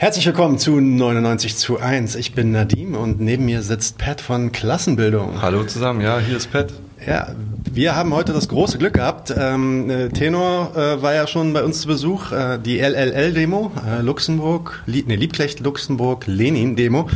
[0.00, 2.14] Herzlich willkommen zu 99 zu 1.
[2.14, 5.42] Ich bin Nadim und neben mir sitzt Pat von Klassenbildung.
[5.42, 6.72] Hallo zusammen, ja, hier ist Pat.
[7.04, 7.34] Ja,
[7.72, 9.34] wir haben heute das große Glück gehabt.
[9.36, 12.30] Ähm, äh, Tenor äh, war ja schon bei uns zu Besuch.
[12.30, 17.08] Äh, die LLL-Demo, äh, Luxemburg, Lieb, nee, Liebknecht, Luxemburg, Lenin-Demo,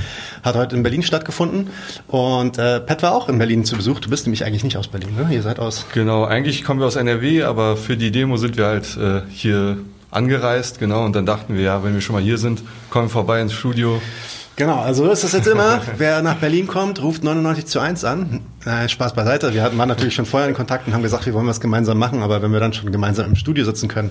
[0.43, 1.69] hat heute in Berlin stattgefunden.
[2.09, 4.01] Und äh, Pat war auch in Berlin zu Besuch.
[4.01, 5.33] Du bist nämlich eigentlich nicht aus Berlin, ne?
[5.33, 5.87] Ihr seid aus.
[5.95, 9.79] Genau, eigentlich kommen wir aus NRW, aber für die Demo sind wir halt äh, hier
[10.13, 13.11] angereist, genau, und dann dachten wir, ja, wenn wir schon mal hier sind, kommen wir
[13.11, 14.01] vorbei ins Studio.
[14.55, 15.81] Genau, also so ist das jetzt immer.
[15.97, 18.41] Wer nach Berlin kommt, ruft 99 zu 1 an.
[18.67, 19.55] Äh, Spaß beiseite.
[19.55, 21.99] Wir hatten, waren natürlich schon vorher in Kontakt und haben gesagt, wir wollen was gemeinsam
[21.99, 24.11] machen, aber wenn wir dann schon gemeinsam im Studio sitzen können,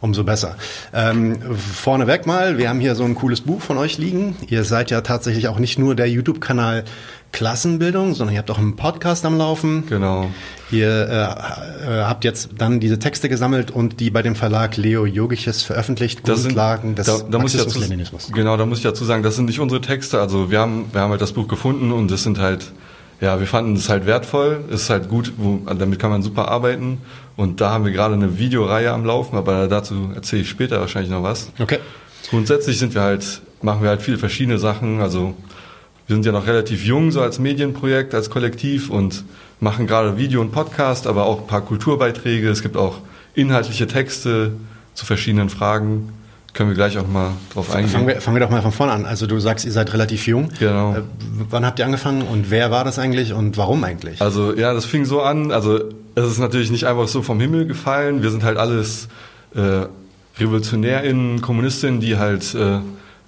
[0.00, 0.56] umso besser.
[0.94, 4.34] Ähm, vorneweg mal, wir haben hier so ein cooles Buch von euch liegen.
[4.48, 6.84] Ihr seid ja tatsächlich auch nicht nur der YouTube-Kanal
[7.32, 9.84] Klassenbildung, sondern ihr habt auch einen Podcast am Laufen.
[9.88, 10.30] Genau.
[10.70, 15.04] Ihr äh, äh, habt jetzt dann diese Texte gesammelt und die bei dem Verlag Leo
[15.06, 17.80] Yogiches veröffentlicht, Das sind- Grundlagen des da, da muss ich dazu.
[18.32, 20.20] Genau, da muss ich dazu sagen, das sind nicht unsere Texte.
[20.20, 22.70] Also wir haben, wir haben halt das Buch gefunden und das sind halt,
[23.20, 26.48] ja, wir fanden es halt wertvoll, es ist halt gut, wo, damit kann man super
[26.48, 26.98] arbeiten.
[27.36, 31.10] Und da haben wir gerade eine Videoreihe am Laufen, aber dazu erzähle ich später wahrscheinlich
[31.10, 31.50] noch was.
[31.58, 31.78] Okay.
[32.28, 35.00] Grundsätzlich sind wir halt, machen wir halt viele verschiedene Sachen.
[35.00, 35.34] Also
[36.06, 39.24] wir sind ja noch relativ jung, so als Medienprojekt, als Kollektiv und
[39.60, 42.48] machen gerade Video und Podcast, aber auch ein paar Kulturbeiträge.
[42.48, 42.98] Es gibt auch
[43.34, 44.52] inhaltliche Texte
[44.94, 46.12] zu verschiedenen Fragen.
[46.54, 47.90] Können wir gleich auch mal drauf eingehen.
[47.90, 49.06] Fangen wir, fangen wir doch mal von vorne an.
[49.06, 50.50] Also du sagst, ihr seid relativ jung.
[50.58, 50.96] Genau.
[50.96, 51.02] Äh,
[51.48, 54.20] wann habt ihr angefangen und wer war das eigentlich und warum eigentlich?
[54.20, 55.50] Also ja, das fing so an.
[55.50, 55.80] Also
[56.14, 58.22] es ist natürlich nicht einfach so vom Himmel gefallen.
[58.22, 59.08] Wir sind halt alles
[59.54, 59.86] äh,
[60.38, 62.80] RevolutionärInnen, Kommunistinnen, die halt äh,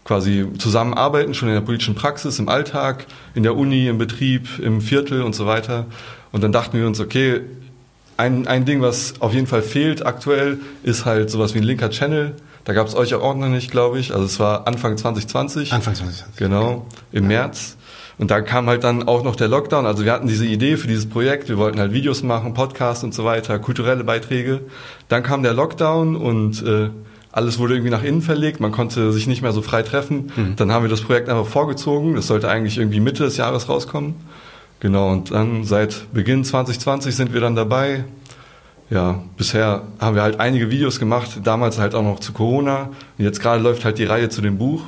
[0.05, 4.81] quasi zusammenarbeiten, schon in der politischen Praxis, im Alltag, in der Uni, im Betrieb, im
[4.81, 5.87] Viertel und so weiter.
[6.31, 7.41] Und dann dachten wir uns, okay,
[8.17, 11.91] ein, ein Ding, was auf jeden Fall fehlt aktuell, ist halt sowas wie ein linker
[11.91, 12.37] Channel.
[12.65, 14.13] Da gab es euch auch noch nicht, glaube ich.
[14.13, 15.73] Also es war Anfang 2020.
[15.73, 16.37] Anfang 2020.
[16.37, 17.77] Genau, im März.
[18.17, 19.87] Und da kam halt dann auch noch der Lockdown.
[19.87, 21.49] Also wir hatten diese Idee für dieses Projekt.
[21.49, 24.61] Wir wollten halt Videos machen, Podcasts und so weiter, kulturelle Beiträge.
[25.09, 26.91] Dann kam der Lockdown und äh,
[27.35, 28.61] alles wurde irgendwie nach innen verlegt.
[28.61, 30.31] Man konnte sich nicht mehr so frei treffen.
[30.55, 32.15] Dann haben wir das Projekt einfach vorgezogen.
[32.15, 34.15] Das sollte eigentlich irgendwie Mitte des Jahres rauskommen.
[34.79, 38.05] Genau, und dann seit Beginn 2020 sind wir dann dabei.
[38.89, 42.91] Ja, bisher haben wir halt einige Videos gemacht, damals halt auch noch zu Corona.
[43.19, 44.85] Und jetzt gerade läuft halt die Reihe zu dem Buch.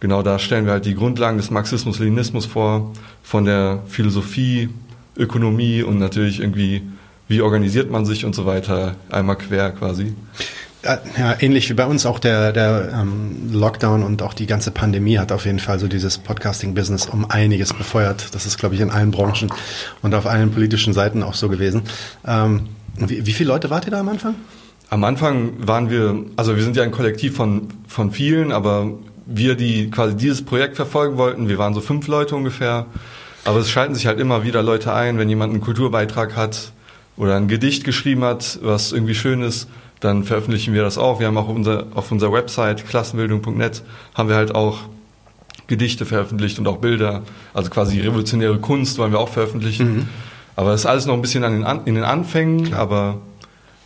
[0.00, 4.70] Genau, da stellen wir halt die Grundlagen des Marxismus-Leninismus vor, von der Philosophie,
[5.18, 6.82] Ökonomie und natürlich irgendwie,
[7.28, 10.14] wie organisiert man sich und so weiter, einmal quer quasi.
[10.86, 15.18] Ja, ähnlich wie bei uns auch der, der ähm, Lockdown und auch die ganze Pandemie
[15.18, 18.34] hat auf jeden Fall so dieses Podcasting-Business um einiges befeuert.
[18.34, 19.50] Das ist, glaube ich, in allen Branchen
[20.02, 21.82] und auf allen politischen Seiten auch so gewesen.
[22.26, 24.36] Ähm, wie, wie viele Leute wart ihr da am Anfang?
[24.88, 28.92] Am Anfang waren wir, also wir sind ja ein Kollektiv von, von vielen, aber
[29.26, 32.86] wir, die quasi dieses Projekt verfolgen wollten, wir waren so fünf Leute ungefähr.
[33.44, 36.72] Aber es schalten sich halt immer wieder Leute ein, wenn jemand einen Kulturbeitrag hat
[37.16, 39.68] oder ein Gedicht geschrieben hat, was irgendwie schön ist,
[40.00, 41.20] dann veröffentlichen wir das auch.
[41.20, 43.82] Wir haben auch unser, auf unserer Website klassenbildung.net
[44.14, 44.80] haben wir halt auch
[45.66, 50.08] Gedichte veröffentlicht und auch Bilder, also quasi revolutionäre Kunst wollen wir auch veröffentlichen.
[50.54, 53.18] Aber es ist alles noch ein bisschen an den in den Anfängen, aber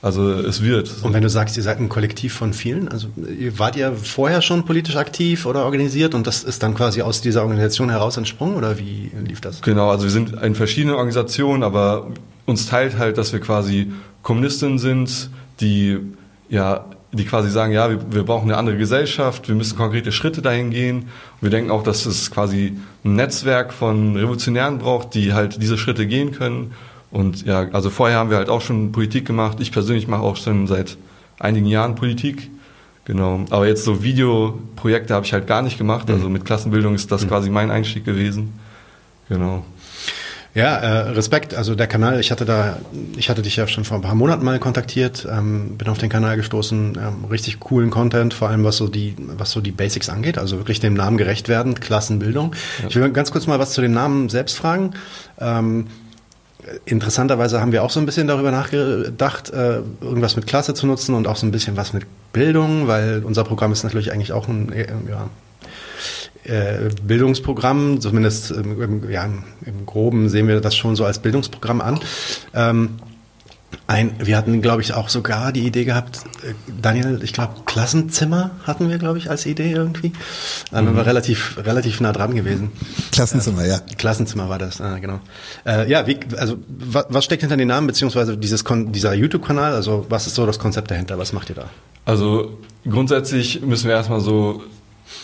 [0.03, 0.91] also es wird.
[1.03, 3.09] Und wenn du sagst, ihr seid ein Kollektiv von vielen, also
[3.57, 7.43] wart ihr vorher schon politisch aktiv oder organisiert und das ist dann quasi aus dieser
[7.43, 9.61] Organisation heraus entsprungen oder wie lief das?
[9.61, 12.07] Genau, also wir sind in verschiedenen Organisationen, aber
[12.47, 13.93] uns teilt halt, dass wir quasi
[14.23, 15.99] Kommunistinnen sind, die
[16.51, 20.43] ja, die quasi sagen, ja, wir, wir brauchen eine andere Gesellschaft, wir müssen konkrete Schritte
[20.43, 20.99] dahin gehen.
[20.99, 25.79] Und wir denken auch, dass es quasi ein Netzwerk von Revolutionären braucht, die halt diese
[25.79, 26.73] Schritte gehen können.
[27.11, 29.59] Und ja, also vorher haben wir halt auch schon Politik gemacht.
[29.61, 30.97] Ich persönlich mache auch schon seit
[31.39, 32.51] einigen Jahren Politik.
[33.05, 33.45] Genau.
[33.51, 36.09] Aber jetzt so Videoprojekte habe ich halt gar nicht gemacht.
[36.11, 38.53] Also mit Klassenbildung ist das quasi mein Einstieg gewesen.
[39.29, 39.65] Genau.
[40.55, 41.55] Ja, äh, Respekt.
[41.55, 42.79] Also der Kanal, ich hatte da,
[43.17, 46.09] ich hatte dich ja schon vor ein paar Monaten mal kontaktiert, ähm, bin auf den
[46.09, 50.09] Kanal gestoßen, ähm, richtig coolen Content, vor allem was so die, was so die Basics
[50.09, 52.55] angeht, also wirklich dem Namen gerecht werden, Klassenbildung.
[52.89, 54.95] Ich will ganz kurz mal was zu dem Namen selbst fragen.
[55.39, 55.87] Ähm,
[56.85, 61.15] interessanterweise haben wir auch so ein bisschen darüber nachgedacht, äh, irgendwas mit Klasse zu nutzen
[61.15, 64.49] und auch so ein bisschen was mit Bildung, weil unser Programm ist natürlich eigentlich auch
[64.49, 65.29] ein, äh, ja,
[67.07, 72.01] Bildungsprogramm, zumindest im, im, ja, im Groben sehen wir das schon so als Bildungsprogramm an.
[72.55, 72.91] Ähm,
[73.87, 78.53] ein, wir hatten, glaube ich, auch sogar die Idee gehabt, äh, Daniel, ich glaube, Klassenzimmer
[78.65, 80.13] hatten wir, glaube ich, als Idee irgendwie.
[80.71, 80.97] Da mhm.
[80.97, 82.71] wir relativ, relativ nah dran gewesen.
[83.13, 83.81] Klassenzimmer, ja.
[83.99, 85.21] Klassenzimmer war das, ah, genau.
[85.67, 89.73] Äh, ja, wie, also was, was steckt hinter den Namen, beziehungsweise dieses Kon dieser YouTube-Kanal?
[89.73, 91.19] Also was ist so das Konzept dahinter?
[91.19, 91.65] Was macht ihr da?
[92.05, 92.59] Also
[92.89, 94.63] grundsätzlich müssen wir erstmal so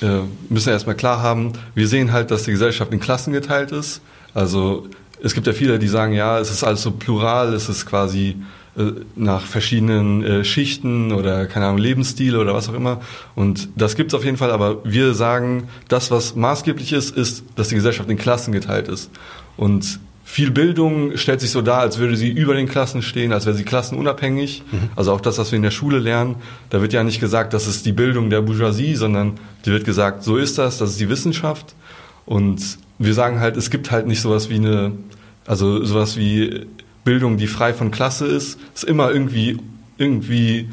[0.02, 4.00] äh, müssen erstmal klar haben, wir sehen halt, dass die Gesellschaft in Klassen geteilt ist.
[4.34, 4.88] Also
[5.22, 8.36] es gibt ja viele, die sagen, ja, es ist alles so plural, es ist quasi
[8.76, 13.00] äh, nach verschiedenen äh, Schichten oder keine Ahnung Lebensstile oder was auch immer.
[13.34, 14.50] Und das gibt's auf jeden Fall.
[14.50, 19.10] Aber wir sagen, das was maßgeblich ist, ist, dass die Gesellschaft in Klassen geteilt ist.
[19.56, 19.98] Und
[20.28, 23.56] viel Bildung stellt sich so dar, als würde sie über den Klassen stehen, als wäre
[23.56, 24.64] sie klassenunabhängig.
[24.70, 24.90] Mhm.
[24.96, 26.34] Also auch das, was wir in der Schule lernen,
[26.68, 29.34] da wird ja nicht gesagt, das ist die Bildung der Bourgeoisie, sondern
[29.64, 31.76] die wird gesagt, so ist das, das ist die Wissenschaft.
[32.26, 32.60] Und
[32.98, 34.92] wir sagen halt, es gibt halt nicht sowas wie eine,
[35.46, 36.66] also sowas wie
[37.04, 39.58] Bildung, die frei von Klasse ist, ist immer irgendwie,
[39.96, 40.68] irgendwie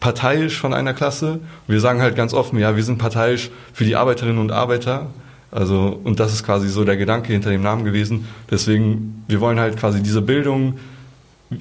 [0.00, 1.40] parteiisch von einer Klasse.
[1.66, 5.06] Wir sagen halt ganz offen, ja, wir sind parteiisch für die Arbeiterinnen und Arbeiter.
[5.50, 8.26] Also, und das ist quasi so der Gedanke hinter dem Namen gewesen.
[8.50, 10.74] Deswegen, wir wollen halt quasi diese Bildung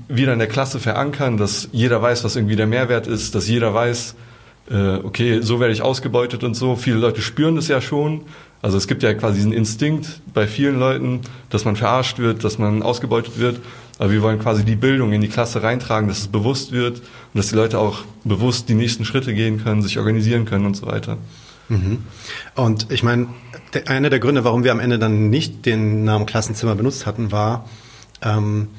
[0.10, 3.74] wieder in der Klasse verankern, dass jeder weiß, was irgendwie der Mehrwert ist, dass jeder
[3.74, 4.16] weiß,
[4.69, 6.75] äh, okay, so werde ich ausgebeutet und so.
[6.75, 8.22] Viele Leute spüren das ja schon.
[8.62, 12.57] Also es gibt ja quasi diesen Instinkt bei vielen Leuten, dass man verarscht wird, dass
[12.57, 13.60] man ausgebeutet wird.
[14.00, 17.36] Aber wir wollen quasi die Bildung in die Klasse reintragen, dass es bewusst wird und
[17.36, 20.88] dass die Leute auch bewusst die nächsten Schritte gehen können, sich organisieren können und so
[20.88, 21.18] weiter.
[21.69, 22.04] Mhm.
[22.56, 23.28] Und ich meine,
[23.86, 27.68] einer der Gründe, warum wir am Ende dann nicht den Namen Klassenzimmer benutzt hatten, war,
[28.22, 28.69] ähm,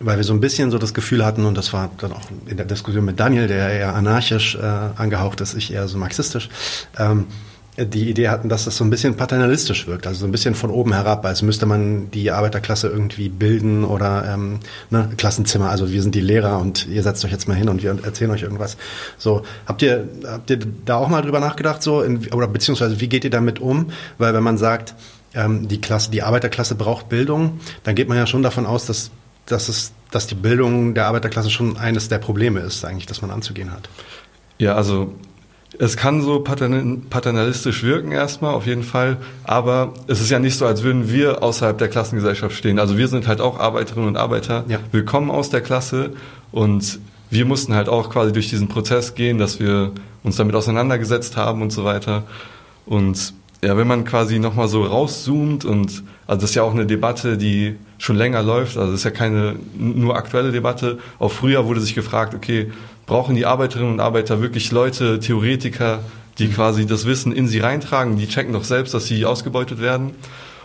[0.00, 2.56] weil wir so ein bisschen so das Gefühl hatten, und das war dann auch in
[2.56, 6.48] der Diskussion mit Daniel, der eher anarchisch äh, angehaucht ist, ich eher so marxistisch,
[6.98, 7.26] ähm,
[7.78, 10.70] die Idee hatten, dass das so ein bisschen paternalistisch wirkt, also so ein bisschen von
[10.70, 14.60] oben herab, als müsste man die Arbeiterklasse irgendwie bilden oder ähm,
[14.90, 17.82] ne, Klassenzimmer, also wir sind die Lehrer und ihr setzt euch jetzt mal hin und
[17.82, 18.76] wir erzählen euch irgendwas.
[19.16, 23.08] So, habt ihr, habt ihr da auch mal drüber nachgedacht, so, in, oder beziehungsweise wie
[23.08, 23.90] geht ihr damit um?
[24.18, 24.94] Weil wenn man sagt,
[25.34, 29.10] ähm, die Klasse, die Arbeiterklasse braucht Bildung, dann geht man ja schon davon aus, dass,
[29.46, 33.30] dass es, dass die Bildung der Arbeiterklasse schon eines der Probleme ist, eigentlich, dass man
[33.30, 33.88] anzugehen hat.
[34.58, 35.14] Ja, also
[35.78, 40.66] es kann so paternalistisch wirken erstmal, auf jeden Fall, aber es ist ja nicht so,
[40.66, 42.78] als würden wir außerhalb der Klassengesellschaft stehen.
[42.78, 44.78] Also wir sind halt auch Arbeiterinnen und Arbeiter, ja.
[44.90, 46.10] wir kommen aus der Klasse
[46.50, 46.98] und
[47.30, 49.92] wir mussten halt auch quasi durch diesen Prozess gehen, dass wir
[50.22, 52.24] uns damit auseinandergesetzt haben und so weiter.
[52.84, 53.32] Und
[53.64, 57.38] ja, wenn man quasi nochmal so rauszoomt und, also das ist ja auch eine Debatte,
[57.38, 60.98] die schon länger läuft, also das ist ja keine nur aktuelle Debatte.
[61.18, 62.72] Auch früher wurde sich gefragt, okay,
[63.12, 65.98] brauchen die Arbeiterinnen und Arbeiter wirklich Leute, Theoretiker,
[66.38, 70.12] die quasi das Wissen in sie reintragen, die checken doch selbst, dass sie ausgebeutet werden.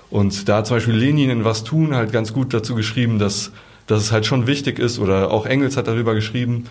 [0.10, 3.52] Und da hat zum Beispiel Lenin in Was tun halt ganz gut dazu geschrieben, dass,
[3.86, 6.68] dass es halt schon wichtig ist, oder auch Engels hat darüber geschrieben,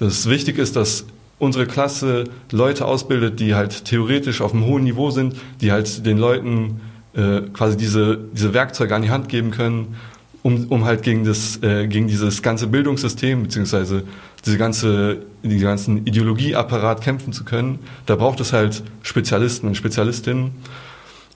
[0.00, 1.04] dass es wichtig ist, dass
[1.38, 6.18] unsere Klasse Leute ausbildet, die halt theoretisch auf einem hohen Niveau sind, die halt den
[6.18, 6.80] Leuten
[7.14, 9.94] äh, quasi diese, diese Werkzeuge an die Hand geben können,
[10.42, 14.04] um, um halt gegen, das, äh, gegen dieses ganze Bildungssystem beziehungsweise
[14.44, 17.78] diese ganze, die ganzen Ideologieapparat kämpfen zu können.
[18.06, 20.52] Da braucht es halt Spezialisten und Spezialistinnen.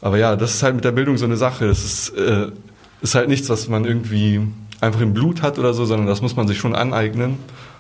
[0.01, 1.67] Aber ja, das ist halt mit der Bildung so eine Sache.
[1.67, 2.49] Das ist, äh,
[3.03, 4.41] ist halt nichts, was man irgendwie
[4.81, 7.39] einfach im Blut hat oder so, sondern das muss man sich schon aneignen.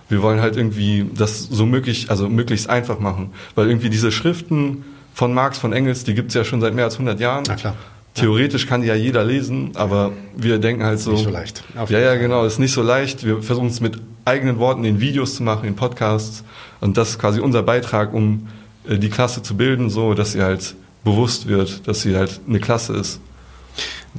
[0.09, 3.31] Wir wollen halt irgendwie das so möglich, also möglichst einfach machen.
[3.55, 4.85] Weil irgendwie diese Schriften
[5.15, 7.45] von Marx, von Engels, die gibt's ja schon seit mehr als 100 Jahren.
[7.47, 7.75] Na klar.
[8.15, 11.13] Theoretisch kann die ja jeder lesen, aber wir denken halt so.
[11.13, 11.65] Nicht so leicht.
[11.89, 13.25] ja, ja, genau, ist nicht so leicht.
[13.25, 16.45] Wir versuchen es mit eigenen Worten in Videos zu machen, in Podcasts.
[16.81, 18.49] Und das ist quasi unser Beitrag, um
[18.89, 22.61] äh, die Klasse zu bilden, so dass sie halt bewusst wird, dass sie halt eine
[22.61, 23.21] Klasse ist.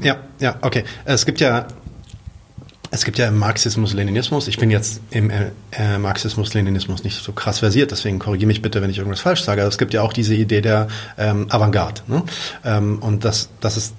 [0.02, 0.84] Ja, ja, okay.
[1.06, 1.68] Es gibt ja
[2.96, 7.60] es gibt ja im Marxismus-Leninismus, ich bin jetzt im äh, äh, Marxismus-Leninismus nicht so krass
[7.60, 9.62] versiert, deswegen korrigiere mich bitte, wenn ich irgendwas falsch sage.
[9.62, 10.88] Aber es gibt ja auch diese Idee der
[11.18, 12.02] ähm, Avantgarde.
[12.08, 12.24] Ne?
[12.64, 13.94] Ähm, und das, das ist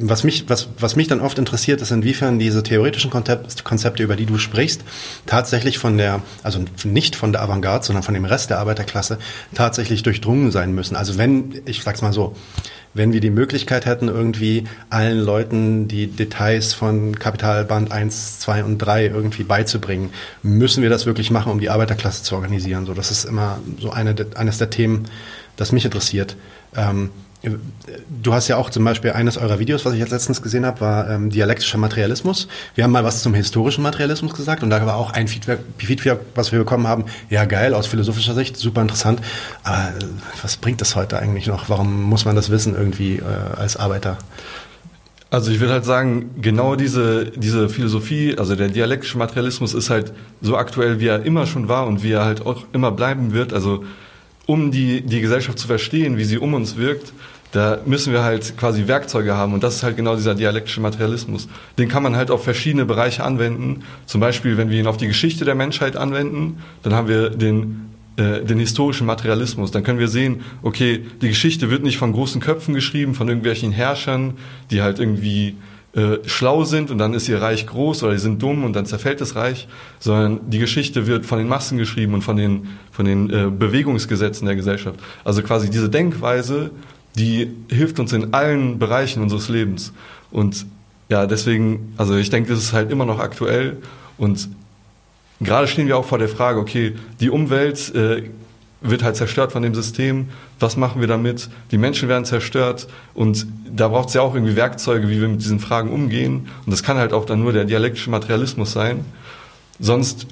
[0.00, 4.26] was mich, was, was mich dann oft interessiert, ist, inwiefern diese theoretischen Konzepte, über die
[4.26, 4.82] du sprichst,
[5.24, 9.18] tatsächlich von der, also nicht von der Avantgarde, sondern von dem Rest der Arbeiterklasse
[9.54, 10.96] tatsächlich durchdrungen sein müssen.
[10.96, 12.34] Also wenn, ich sag's mal so,
[12.98, 18.78] wenn wir die Möglichkeit hätten, irgendwie allen Leuten die Details von Kapitalband 1, 2 und
[18.78, 20.10] 3 irgendwie beizubringen,
[20.42, 22.84] müssen wir das wirklich machen, um die Arbeiterklasse zu organisieren.
[22.84, 25.04] So, das ist immer so eine, eines der Themen,
[25.56, 26.36] das mich interessiert.
[26.76, 27.10] Ähm,
[27.42, 30.80] Du hast ja auch zum Beispiel eines eurer Videos, was ich jetzt letztens gesehen habe,
[30.80, 32.48] war ähm, dialektischer Materialismus.
[32.74, 36.18] Wir haben mal was zum historischen Materialismus gesagt und da war auch ein Feedback, Feedback,
[36.34, 39.20] was wir bekommen haben, ja geil, aus philosophischer Sicht, super interessant.
[39.62, 40.04] Aber äh,
[40.42, 41.68] was bringt das heute eigentlich noch?
[41.68, 43.22] Warum muss man das wissen irgendwie äh,
[43.56, 44.18] als Arbeiter?
[45.30, 50.12] Also ich würde halt sagen, genau diese, diese Philosophie, also der dialektische Materialismus ist halt
[50.40, 53.52] so aktuell, wie er immer schon war und wie er halt auch immer bleiben wird.
[53.52, 53.84] Also
[54.48, 57.12] um die, die Gesellschaft zu verstehen, wie sie um uns wirkt,
[57.52, 61.48] da müssen wir halt quasi Werkzeuge haben und das ist halt genau dieser dialektische Materialismus.
[61.76, 63.84] Den kann man halt auf verschiedene Bereiche anwenden.
[64.06, 67.88] Zum Beispiel, wenn wir ihn auf die Geschichte der Menschheit anwenden, dann haben wir den
[68.16, 69.70] äh, den historischen Materialismus.
[69.70, 73.70] Dann können wir sehen, okay, die Geschichte wird nicht von großen Köpfen geschrieben, von irgendwelchen
[73.70, 74.38] Herrschern,
[74.70, 75.56] die halt irgendwie
[75.94, 78.84] äh, schlau sind und dann ist ihr Reich groß oder die sind dumm und dann
[78.84, 79.68] zerfällt das Reich,
[79.98, 84.46] sondern die Geschichte wird von den Massen geschrieben und von den, von den äh, Bewegungsgesetzen
[84.46, 85.00] der Gesellschaft.
[85.24, 86.70] Also quasi diese Denkweise,
[87.16, 89.92] die hilft uns in allen Bereichen unseres Lebens.
[90.30, 90.66] Und
[91.08, 93.78] ja, deswegen, also ich denke, das ist halt immer noch aktuell
[94.18, 94.48] und
[95.40, 98.24] gerade stehen wir auch vor der Frage, okay, die Umwelt äh,
[98.80, 100.28] wird halt zerstört von dem System.
[100.60, 101.48] Was machen wir damit?
[101.70, 105.40] Die Menschen werden zerstört und da braucht es ja auch irgendwie Werkzeuge, wie wir mit
[105.40, 106.48] diesen Fragen umgehen.
[106.64, 109.04] Und das kann halt auch dann nur der dialektische Materialismus sein.
[109.80, 110.26] Sonst,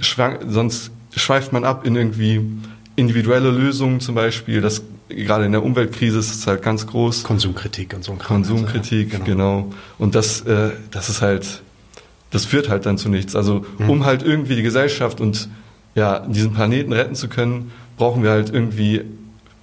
[0.49, 2.41] sonst schweift man ab in irgendwie
[2.95, 4.61] individuelle Lösungen zum Beispiel.
[4.61, 7.23] Das gerade in der Umweltkrise ist es halt ganz groß.
[7.23, 8.43] Konsumkritik und so ein Kram.
[8.43, 9.63] Konsumkritik, also, ja, genau.
[9.63, 9.75] genau.
[9.99, 11.63] Und das, äh, das ist halt,
[12.31, 13.37] das führt halt dann zu nichts.
[13.37, 13.91] Also mhm.
[13.91, 15.49] um halt irgendwie die Gesellschaft und
[15.95, 19.03] ja diesen Planeten retten zu können, brauchen wir halt irgendwie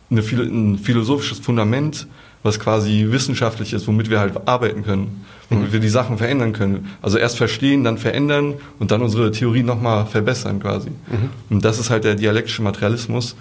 [0.09, 2.07] eine, ein philosophisches Fundament,
[2.43, 5.73] was quasi wissenschaftlich ist, womit wir halt arbeiten können, womit mhm.
[5.73, 6.89] wir die Sachen verändern können.
[7.01, 10.89] Also erst verstehen, dann verändern und dann unsere Theorie nochmal verbessern quasi.
[10.89, 11.29] Mhm.
[11.49, 13.35] Und das ist halt der dialektische Materialismus.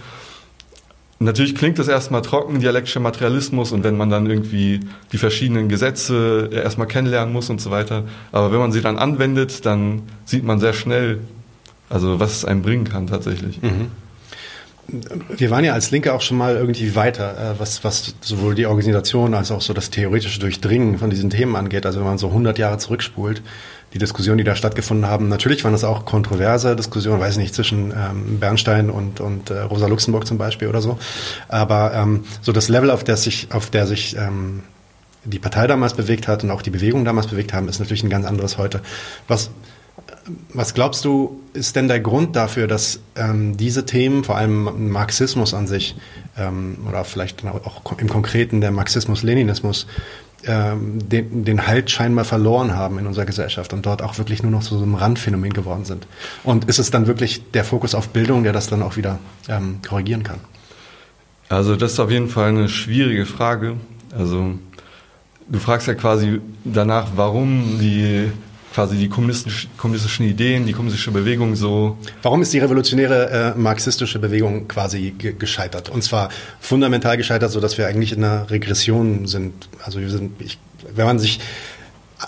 [1.18, 4.80] Natürlich klingt das erstmal trocken, dialektischer Materialismus, und wenn man dann irgendwie
[5.12, 8.04] die verschiedenen Gesetze erstmal kennenlernen muss und so weiter.
[8.32, 11.20] Aber wenn man sie dann anwendet, dann sieht man sehr schnell,
[11.88, 13.62] also was es einem bringen kann tatsächlich.
[13.62, 13.90] Mhm.
[14.88, 18.66] Wir waren ja als Linke auch schon mal irgendwie weiter, äh, was, was sowohl die
[18.66, 21.86] Organisation als auch so das theoretische Durchdringen von diesen Themen angeht.
[21.86, 23.42] Also wenn man so 100 Jahre zurückspult,
[23.94, 27.92] die Diskussionen, die da stattgefunden haben, natürlich waren das auch kontroverse Diskussionen, weiß nicht, zwischen
[27.92, 30.98] ähm, Bernstein und, und äh, Rosa Luxemburg zum Beispiel oder so.
[31.48, 34.62] Aber ähm, so das Level, auf der sich, auf der sich ähm,
[35.24, 38.10] die Partei damals bewegt hat und auch die Bewegung damals bewegt haben, ist natürlich ein
[38.10, 38.80] ganz anderes heute.
[39.28, 39.50] Was
[40.52, 45.54] was glaubst du, ist denn der Grund dafür, dass ähm, diese Themen, vor allem Marxismus
[45.54, 45.96] an sich,
[46.36, 49.86] ähm, oder vielleicht auch im Konkreten der Marxismus-Leninismus,
[50.44, 54.50] ähm, den, den Halt scheinbar verloren haben in unserer Gesellschaft und dort auch wirklich nur
[54.50, 56.06] noch zu so einem Randphänomen geworden sind?
[56.42, 59.78] Und ist es dann wirklich der Fokus auf Bildung, der das dann auch wieder ähm,
[59.86, 60.40] korrigieren kann?
[61.48, 63.76] Also das ist auf jeden Fall eine schwierige Frage.
[64.16, 64.54] Also
[65.48, 68.32] du fragst ja quasi danach, warum die
[68.72, 71.98] quasi die kommunistischen, kommunistischen Ideen, die kommunistische Bewegung so.
[72.22, 75.88] Warum ist die revolutionäre äh, marxistische Bewegung quasi ge gescheitert?
[75.88, 79.68] Und zwar fundamental gescheitert, so dass wir eigentlich in einer Regression sind.
[79.84, 80.58] Also wir sind, ich,
[80.94, 81.40] wenn man sich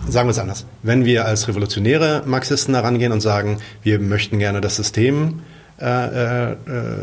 [0.08, 0.66] Sagen wir es anders.
[0.82, 5.40] Wenn wir als revolutionäre Marxisten herangehen und sagen, wir möchten gerne das System
[5.80, 6.56] äh, äh,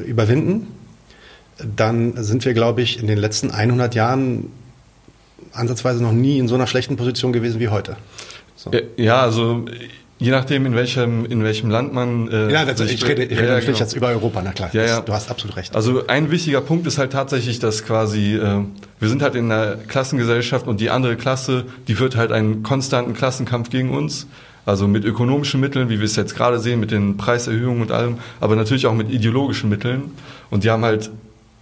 [0.06, 0.68] überwinden,
[1.58, 4.52] dann sind wir, glaube ich, in den letzten 100 Jahren
[5.54, 7.98] ansatzweise noch nie in so einer schlechten Position gewesen wie heute.
[8.62, 8.70] So.
[8.96, 9.66] Ja, also
[10.20, 12.30] je nachdem, in welchem, in welchem Land man.
[12.30, 13.80] Äh, ja, also ich rede, ich rede ja, natürlich genau.
[13.80, 14.70] jetzt über Europa, na klar.
[14.72, 15.02] Ja, ja.
[15.02, 15.76] Du hast absolut recht.
[15.76, 18.64] Also ein wichtiger Punkt ist halt tatsächlich, dass quasi, äh,
[19.00, 23.14] wir sind halt in einer Klassengesellschaft und die andere Klasse, die führt halt einen konstanten
[23.14, 24.28] Klassenkampf gegen uns.
[24.64, 28.20] Also mit ökonomischen Mitteln, wie wir es jetzt gerade sehen, mit den Preiserhöhungen und allem,
[28.40, 30.12] aber natürlich auch mit ideologischen Mitteln.
[30.52, 31.10] Und die haben halt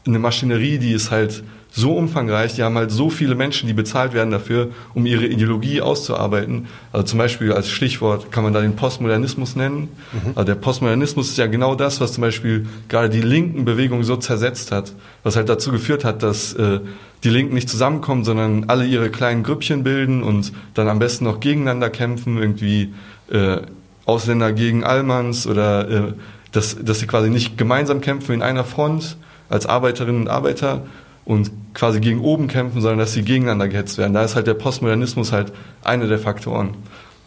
[0.06, 4.14] eine Maschinerie, die ist halt so umfangreich, die haben halt so viele Menschen, die bezahlt
[4.14, 6.68] werden dafür, um ihre Ideologie auszuarbeiten.
[6.92, 9.90] Also zum Beispiel als Stichwort kann man da den Postmodernismus nennen.
[10.12, 10.32] Mhm.
[10.36, 14.16] Also der Postmodernismus ist ja genau das, was zum Beispiel gerade die linken Bewegungen so
[14.16, 16.80] zersetzt hat, was halt dazu geführt hat, dass äh,
[17.24, 21.40] die Linken nicht zusammenkommen, sondern alle ihre kleinen Grüppchen bilden und dann am besten noch
[21.40, 22.94] gegeneinander kämpfen, irgendwie
[23.32, 23.58] äh,
[24.06, 26.14] Ausländer gegen Allmanns oder äh,
[26.52, 29.18] dass, dass sie quasi nicht gemeinsam kämpfen in einer Front
[29.50, 30.82] als Arbeiterinnen und Arbeiter,
[31.30, 34.14] und quasi gegen oben kämpfen, sondern dass sie gegeneinander gehetzt werden.
[34.14, 36.72] Da ist halt der Postmodernismus halt einer der Faktoren.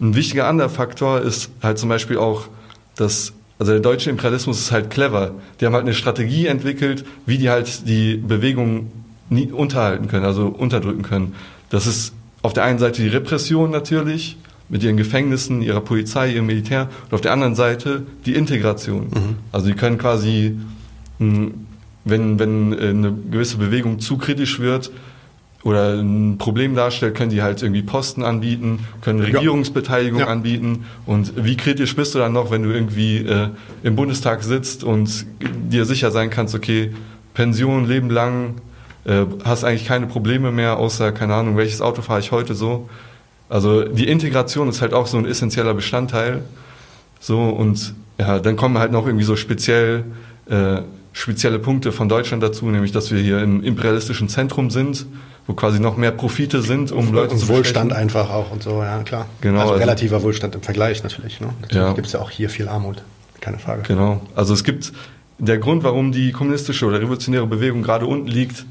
[0.01, 2.49] Ein wichtiger anderer Faktor ist halt zum Beispiel auch,
[2.97, 5.37] dass also der deutsche Imperialismus ist halt clever.
[5.61, 8.91] Die haben halt eine Strategie entwickelt, wie die halt die Bewegung
[9.31, 11.37] nie unterhalten können, also unterdrücken können.
[11.71, 14.37] Das ist auf der einen Seite die Repression natürlich
[14.69, 19.11] mit ihren Gefängnissen, ihrer Polizei, ihrem Militär und auf der anderen Seite die Integration.
[19.15, 19.37] Mhm.
[19.53, 20.59] Also die können quasi
[22.05, 24.91] wenn, wenn äh, eine gewisse Bewegung zu kritisch wird
[25.63, 30.27] oder ein Problem darstellt, können die halt irgendwie Posten anbieten, können Regierungsbeteiligung ja.
[30.27, 30.33] Ja.
[30.33, 30.87] anbieten.
[31.07, 33.49] Und wie kritisch bist du dann noch, wenn du irgendwie äh,
[33.83, 36.93] im Bundestag sitzt und dir sicher sein kannst, okay,
[37.35, 38.57] Pension, Leben lang,
[39.05, 42.89] äh, hast eigentlich keine Probleme mehr, außer, keine Ahnung, welches Auto fahre ich heute so.
[43.49, 46.43] Also die Integration ist halt auch so ein essentieller Bestandteil.
[47.21, 50.05] So und ja, dann kommen halt noch irgendwie so speziell
[50.49, 50.83] äh,
[51.13, 55.07] spezielle Punkte von Deutschland dazu, nämlich dass wir hier im imperialistischen Zentrum sind,
[55.47, 58.09] wo quasi noch mehr Profite sind, um und Leute zu Wohlstand bestechen.
[58.09, 59.27] einfach auch und so, ja klar.
[59.41, 59.61] Genau.
[59.61, 61.41] Also, also relativer Wohlstand im Vergleich natürlich.
[61.41, 61.49] Ne?
[61.61, 61.93] Natürlich ja.
[61.93, 63.03] gibt es ja auch hier viel Armut,
[63.41, 63.83] keine Frage.
[63.83, 64.21] Genau.
[64.35, 64.93] Also es gibt
[65.39, 68.65] der Grund, warum die kommunistische oder revolutionäre Bewegung gerade unten liegt,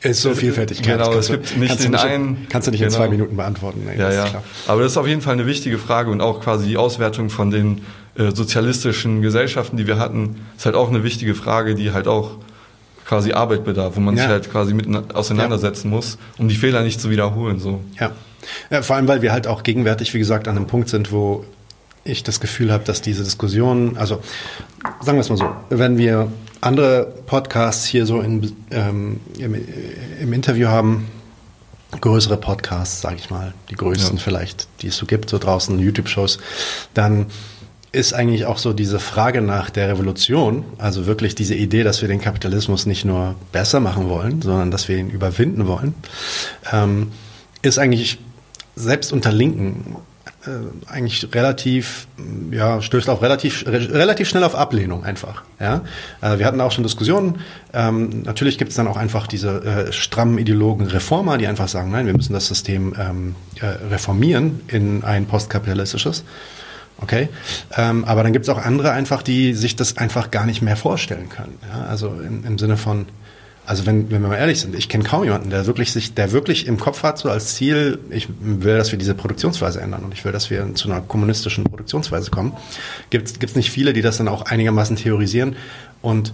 [0.00, 0.82] ist so vielfältig.
[0.82, 2.46] Genau, es gibt nicht kannst den nicht, einen.
[2.48, 2.92] Kannst du nicht genau.
[2.92, 3.82] in zwei Minuten beantworten.
[3.84, 4.24] Nee, ja, ja.
[4.26, 4.44] klar.
[4.68, 7.50] Aber das ist auf jeden Fall eine wichtige Frage und auch quasi die Auswertung von
[7.50, 7.80] den
[8.18, 12.32] äh, sozialistischen Gesellschaften, die wir hatten, ist halt auch eine wichtige Frage, die halt auch
[13.06, 14.24] quasi Arbeit bedarf, wo man Ja.
[14.24, 17.58] sich halt quasi mit auseinandersetzen muss, um die Fehler nicht zu wiederholen.
[17.58, 17.80] So.
[17.98, 18.10] Ja.
[18.70, 21.44] ja, vor allem, weil wir halt auch gegenwärtig, wie gesagt, an einem Punkt sind, wo
[22.04, 24.20] ich das Gefühl habe, dass diese Diskussion, also
[25.00, 29.54] sagen wir es mal so, wenn wir andere Podcasts hier so in, ähm, im,
[30.20, 31.06] im Interview haben,
[32.00, 34.22] größere Podcasts, sage ich mal, die größten Ja.
[34.22, 36.38] vielleicht, die es so gibt, so draußen, YouTube-Shows,
[36.94, 37.26] dann
[37.92, 42.08] ist eigentlich auch so diese Frage nach der Revolution, also wirklich diese Idee, dass wir
[42.08, 45.94] den Kapitalismus nicht nur besser machen wollen, sondern dass wir ihn überwinden wollen,
[46.72, 47.12] ähm,
[47.62, 48.18] ist eigentlich
[48.76, 49.96] selbst unter Linken
[50.46, 52.06] äh, eigentlich relativ,
[52.50, 55.42] ja, stößt auch relativ, re relativ schnell auf Ablehnung einfach.
[55.58, 55.82] Ja?
[56.20, 57.40] Äh, wir hatten auch schon Diskussionen.
[57.72, 61.90] Ähm, natürlich gibt es dann auch einfach diese äh, strammen Ideologen Reformer, die einfach sagen,
[61.90, 66.24] nein, wir müssen das System ähm, äh, reformieren in ein postkapitalistisches.
[67.00, 67.28] Okay,
[67.76, 70.76] ähm, aber dann gibt es auch andere einfach, die sich das einfach gar nicht mehr
[70.76, 71.58] vorstellen können.
[71.72, 71.84] Ja?
[71.84, 73.06] Also im, im Sinne von,
[73.66, 76.32] also wenn, wenn wir mal ehrlich sind, ich kenne kaum jemanden, der wirklich sich, der
[76.32, 80.12] wirklich im Kopf hat, so als Ziel, ich will, dass wir diese Produktionsweise ändern und
[80.12, 82.54] ich will, dass wir zu einer kommunistischen Produktionsweise kommen.
[83.10, 85.54] Gibt es nicht viele, die das dann auch einigermaßen theorisieren
[86.02, 86.32] und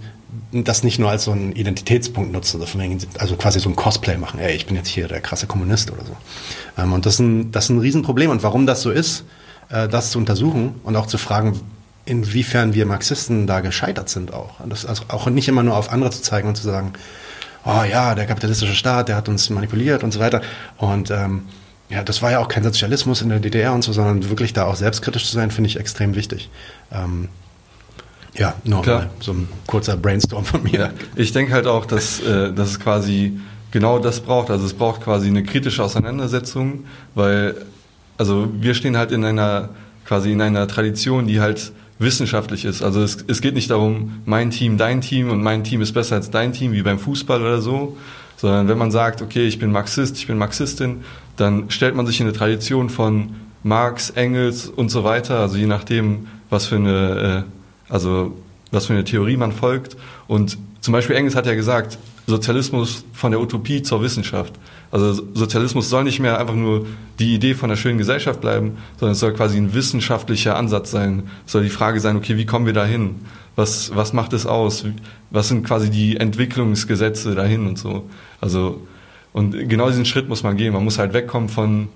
[0.51, 2.61] das nicht nur als so einen Identitätspunkt nutzen,
[3.19, 6.03] also, quasi so ein Cosplay machen, ey, ich bin jetzt hier der krasse Kommunist oder
[6.03, 6.15] so.
[6.81, 8.31] Ähm, und das ist, ein, das ist ein Riesenproblem.
[8.31, 9.25] Und warum das so ist,
[9.69, 11.59] das zu untersuchen und auch zu fragen,
[12.05, 14.59] inwiefern wir Marxisten da gescheitert sind auch.
[14.59, 16.93] Und das also auch nicht immer nur auf andere zu zeigen und zu sagen,
[17.65, 20.41] oh ja, der kapitalistische Staat, der hat uns manipuliert und so weiter.
[20.77, 21.43] Und ähm,
[21.89, 24.65] ja, das war ja auch kein Sozialismus in der DDR und so, sondern wirklich da
[24.65, 26.49] auch selbstkritisch zu sein, finde ich extrem wichtig.
[26.91, 27.29] Ähm,
[28.35, 29.09] ja, nur Klar.
[29.19, 30.79] so ein kurzer Brainstorm von mir.
[30.79, 33.39] Ja, ich denke halt auch, dass, äh, dass es quasi
[33.71, 34.49] genau das braucht.
[34.51, 37.55] Also es braucht quasi eine kritische Auseinandersetzung, weil
[38.17, 39.69] also wir stehen halt in einer
[40.05, 42.83] quasi in einer Tradition, die halt wissenschaftlich ist.
[42.83, 46.15] Also es, es geht nicht darum, mein Team, dein Team und mein Team ist besser
[46.15, 47.97] als dein Team, wie beim Fußball oder so,
[48.37, 51.03] sondern wenn man sagt, okay, ich bin Marxist, ich bin Marxistin,
[51.37, 55.65] dann stellt man sich in eine Tradition von Marx, Engels und so weiter, also je
[55.65, 57.45] nachdem, was für eine,
[57.89, 58.37] äh, also
[58.71, 59.97] was für eine Theorie man folgt.
[60.27, 64.53] Und zum Beispiel Engels hat ja gesagt, Sozialismus von der Utopie zur Wissenschaft.
[64.91, 66.87] Also Sozialismus soll nicht mehr einfach nur
[67.19, 71.23] die Idee von einer schönen Gesellschaft bleiben, sondern es soll quasi ein wissenschaftlicher Ansatz sein.
[71.45, 73.15] Es soll die Frage sein, okay, wie kommen wir dahin?
[73.55, 74.85] Was, was macht es aus?
[75.29, 78.09] Was sind quasi die Entwicklungsgesetze dahin und so?
[78.41, 78.81] Also,
[79.31, 80.73] und genau diesen Schritt muss man gehen.
[80.73, 81.89] Man muss halt wegkommen von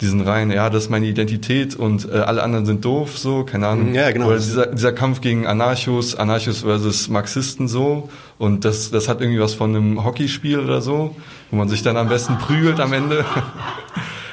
[0.00, 3.68] diesen rein, ja, das ist meine Identität und äh, alle anderen sind doof, so, keine
[3.68, 3.94] Ahnung.
[3.94, 4.28] Ja, genau.
[4.28, 8.08] Oder dieser, dieser Kampf gegen Anarchos, Anarchos versus Marxisten so.
[8.38, 11.14] Und das, das hat irgendwie was von einem Hockeyspiel oder so,
[11.50, 13.24] wo man sich dann am besten prügelt am Ende.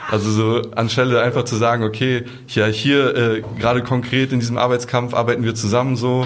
[0.09, 5.13] Also so anstelle einfach zu sagen, okay, ja, hier äh, gerade konkret in diesem Arbeitskampf
[5.13, 6.25] arbeiten wir zusammen so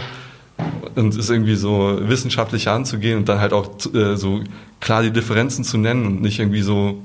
[0.93, 4.41] und ist irgendwie so wissenschaftlicher anzugehen und dann halt auch äh, so
[4.81, 7.01] klar die Differenzen zu nennen und nicht irgendwie so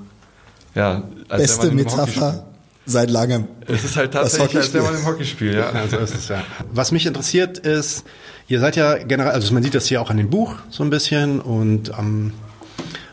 [0.76, 2.46] ja, als Beste Metapher
[2.84, 3.48] seit langem.
[3.66, 5.72] Es ist halt Das tatsächlich, als wäre man im Hockeyspiel, ja.
[5.74, 6.44] Ja, so ist es, ja.
[6.72, 8.04] Was mich interessiert ist,
[8.46, 10.90] ihr seid ja generell, also man sieht das hier auch an dem Buch so ein
[10.90, 12.32] bisschen und ähm,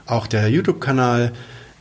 [0.05, 1.31] auch der YouTube-Kanal.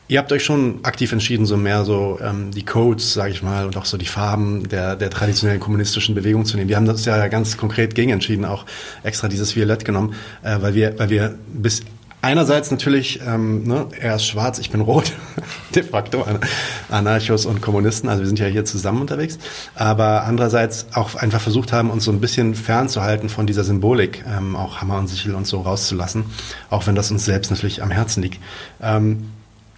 [0.09, 3.67] Ihr habt euch schon aktiv entschieden, so mehr so ähm, die Codes, sage ich mal,
[3.67, 6.69] und auch so die Farben der, der traditionellen kommunistischen Bewegung zu nehmen.
[6.69, 8.67] Wir haben das ja ganz konkret gegen entschieden, auch
[9.03, 11.83] extra dieses Violett genommen, äh, weil wir, weil wir bis
[12.23, 15.13] einerseits natürlich, ähm, ne, er ist schwarz, ich bin rot,
[15.75, 16.41] de facto An-
[16.89, 19.39] Anarchos und Kommunisten, also wir sind ja hier zusammen unterwegs,
[19.75, 24.57] aber andererseits auch einfach versucht haben, uns so ein bisschen fernzuhalten von dieser Symbolik, ähm,
[24.57, 26.25] auch Hammer und Sichel und so rauszulassen,
[26.71, 28.41] auch wenn das uns selbst natürlich am Herzen liegt.
[28.81, 29.31] Ähm,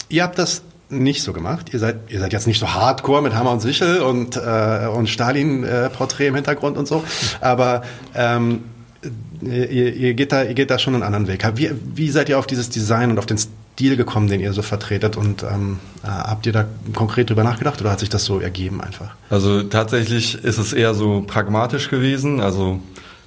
[0.08, 1.72] ihr habt das nicht so gemacht.
[1.72, 5.08] Ihr seid, ihr seid jetzt nicht so hardcore mit Hammer und Sichel und, äh, und
[5.08, 7.02] Stalin-Porträt im Hintergrund und so,
[7.40, 7.82] aber
[8.14, 8.64] ähm,
[9.46, 11.44] ihr, ihr, geht da, ihr geht da schon einen anderen Weg.
[11.56, 14.62] Wie, wie seid ihr auf dieses Design und auf den Stil gekommen, den ihr so
[14.62, 15.16] vertretet?
[15.16, 18.80] Und ähm, äh, habt ihr da konkret drüber nachgedacht oder hat sich das so ergeben
[18.80, 19.14] einfach?
[19.30, 22.40] Also tatsächlich ist es eher so pragmatisch gewesen.
[22.40, 22.80] Also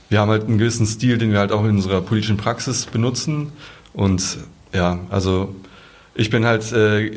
[0.09, 3.51] wir haben halt einen gewissen Stil, den wir halt auch in unserer politischen Praxis benutzen.
[3.93, 4.37] Und
[4.73, 5.53] ja, also
[6.15, 7.11] ich bin halt äh,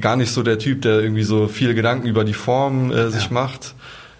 [0.00, 3.24] gar nicht so der Typ, der irgendwie so viele Gedanken über die Form äh, sich
[3.24, 3.32] Ja.
[3.32, 3.74] macht.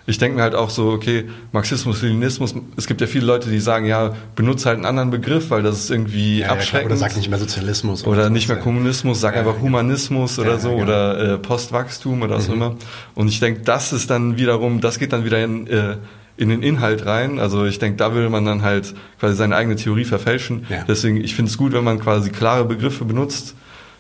[0.07, 3.59] Ich denke mir halt auch so, okay, Marxismus, Leninismus, es gibt ja viele Leute, die
[3.59, 6.91] sagen, ja, benutze halt einen anderen Begriff, weil das ist irgendwie Ja, ja, abschreckend.
[6.91, 8.07] oder sag nicht mehr Sozialismus.
[8.07, 8.31] Oder so.
[8.31, 9.65] nicht mehr Kommunismus, sag Ja, einfach genau.
[9.67, 10.83] Humanismus oder Ja, so genau.
[10.83, 12.77] oder äh, Postwachstum oder was auch immer.
[13.15, 15.97] Und ich denke, das ist dann wiederum, das geht dann wieder in, äh,
[16.37, 17.39] in den Inhalt rein.
[17.39, 20.67] Also ich denke, da würde man dann halt quasi seine eigene Theorie verfälschen.
[20.69, 20.85] Ja.
[20.87, 23.55] Deswegen, ich finde es gut, wenn man quasi klare Begriffe benutzt.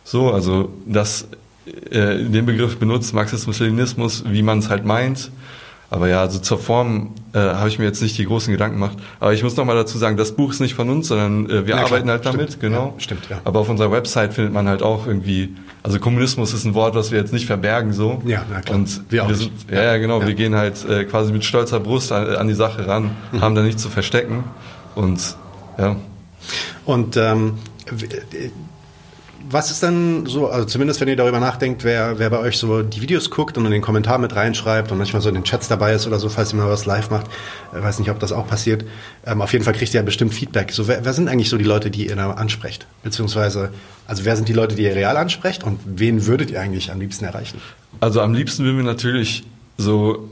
[0.04, 1.28] So, also das
[1.90, 5.30] äh, den Begriff benutzt, Marxismus, Leninismus, wie man es halt meint.
[5.90, 8.96] Aber ja, also zur Form äh, habe ich mir jetzt nicht die großen Gedanken gemacht.
[9.20, 11.66] Aber ich muss noch mal dazu sagen, das Buch ist nicht von uns, sondern äh,
[11.66, 12.34] wir klar, arbeiten halt stimmt.
[12.40, 12.86] damit, genau.
[12.96, 13.40] Ja, stimmt, ja.
[13.44, 17.12] Aber auf unserer Website findet man halt auch irgendwie, also Kommunismus ist ein Wort, was
[17.12, 18.20] wir jetzt nicht verbergen so.
[18.26, 18.78] Ja, na klar.
[18.78, 20.26] Und Wir wir, sind, ja, ja, genau, Ja.
[20.26, 23.40] wir gehen halt äh, quasi mit stolzer Brust an, an die Sache ran, Mhm.
[23.40, 24.44] haben da nichts zu verstecken.
[24.96, 25.36] Und
[25.78, 25.96] ja.
[26.84, 28.50] Und ähm, äh,
[29.50, 32.83] was ist dann so, also zumindest wenn ihr darüber nachdenkt, wer, wer bei euch so
[32.83, 35.68] die Videos guckt und in den Kommentar mit reinschreibt und manchmal so in den Chats
[35.68, 37.26] dabei ist oder so, falls ihr mal was live macht,
[37.72, 38.85] äh, weiß nicht, ob das auch passiert.
[39.26, 40.72] Ähm, auf jeden Fall kriegt ihr ja bestimmt Feedback.
[40.72, 42.87] So, wer, wer sind eigentlich so die Leute, die ihr da ansprecht?
[43.02, 43.70] Beziehungsweise,
[44.07, 47.00] also wer sind die Leute, die ihr real ansprecht und wen würdet ihr eigentlich am
[47.00, 47.61] liebsten erreichen?
[48.00, 49.44] Also am liebsten würden wir natürlich
[49.76, 50.30] so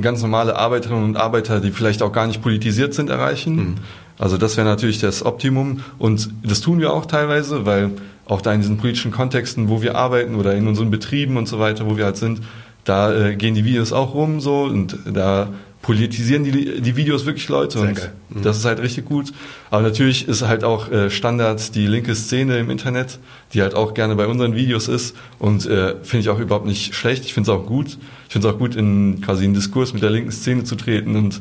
[0.00, 3.80] ganz normale Arbeiterinnen und Arbeiter, die vielleicht auch gar nicht politisiert sind, erreichen.
[4.18, 7.90] Also das wäre natürlich das Optimum und das tun wir auch teilweise, weil
[8.28, 11.58] auch da in diesen politischen Kontexten, wo wir arbeiten oder in unseren Betrieben und so
[11.58, 12.42] weiter, wo wir halt sind,
[12.84, 15.48] da äh, gehen die Videos auch rum so und da
[15.82, 18.12] politisieren die, die Videos wirklich Leute Sehr und geil.
[18.30, 18.42] Mhm.
[18.42, 19.32] das ist halt richtig gut.
[19.70, 23.18] Aber natürlich ist halt auch äh, Standard die linke Szene im Internet,
[23.54, 26.94] die halt auch gerne bei unseren Videos ist und äh, finde ich auch überhaupt nicht
[26.94, 27.24] schlecht.
[27.24, 27.96] Ich finde es auch gut.
[28.26, 31.16] Ich finde es auch gut, in quasi einen Diskurs mit der linken Szene zu treten
[31.16, 31.40] und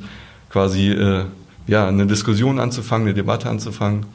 [0.50, 1.26] quasi äh,
[1.68, 4.06] ja eine Diskussion anzufangen, eine Debatte anzufangen.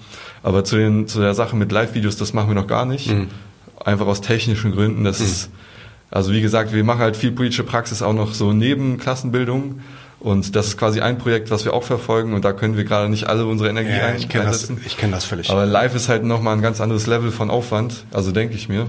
[0.43, 3.11] Aber zu, den, zu der Sache mit Live-Videos, das machen wir noch gar nicht.
[3.11, 3.29] Mhm.
[3.85, 5.05] Einfach aus technischen Gründen.
[5.05, 5.51] Das ist,
[6.11, 9.81] also wie gesagt, wir machen halt viel politische Praxis auch noch so neben Klassenbildung.
[10.21, 12.33] Und das ist quasi ein Projekt, was wir auch verfolgen.
[12.33, 14.81] Und da können wir gerade nicht alle unsere Energie Ja, ein- ich kenne das, einsetzen.
[14.87, 15.51] ich kenn das völlig.
[15.51, 18.05] Aber live ist halt nochmal ein ganz anderes Level von Aufwand.
[18.13, 18.87] Also denke ich mir.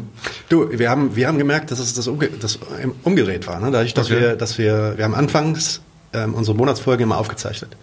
[0.49, 2.59] Du, wir haben, wir haben gemerkt, dass es das, umge das
[3.03, 3.59] umgedreht war.
[3.59, 3.71] Ne?
[3.71, 4.19] Dadurch, dass Okay.
[4.21, 5.81] wir, dass wir, wir haben anfangs
[6.13, 7.75] ähm, unsere Monatsfolge immer aufgezeichnet.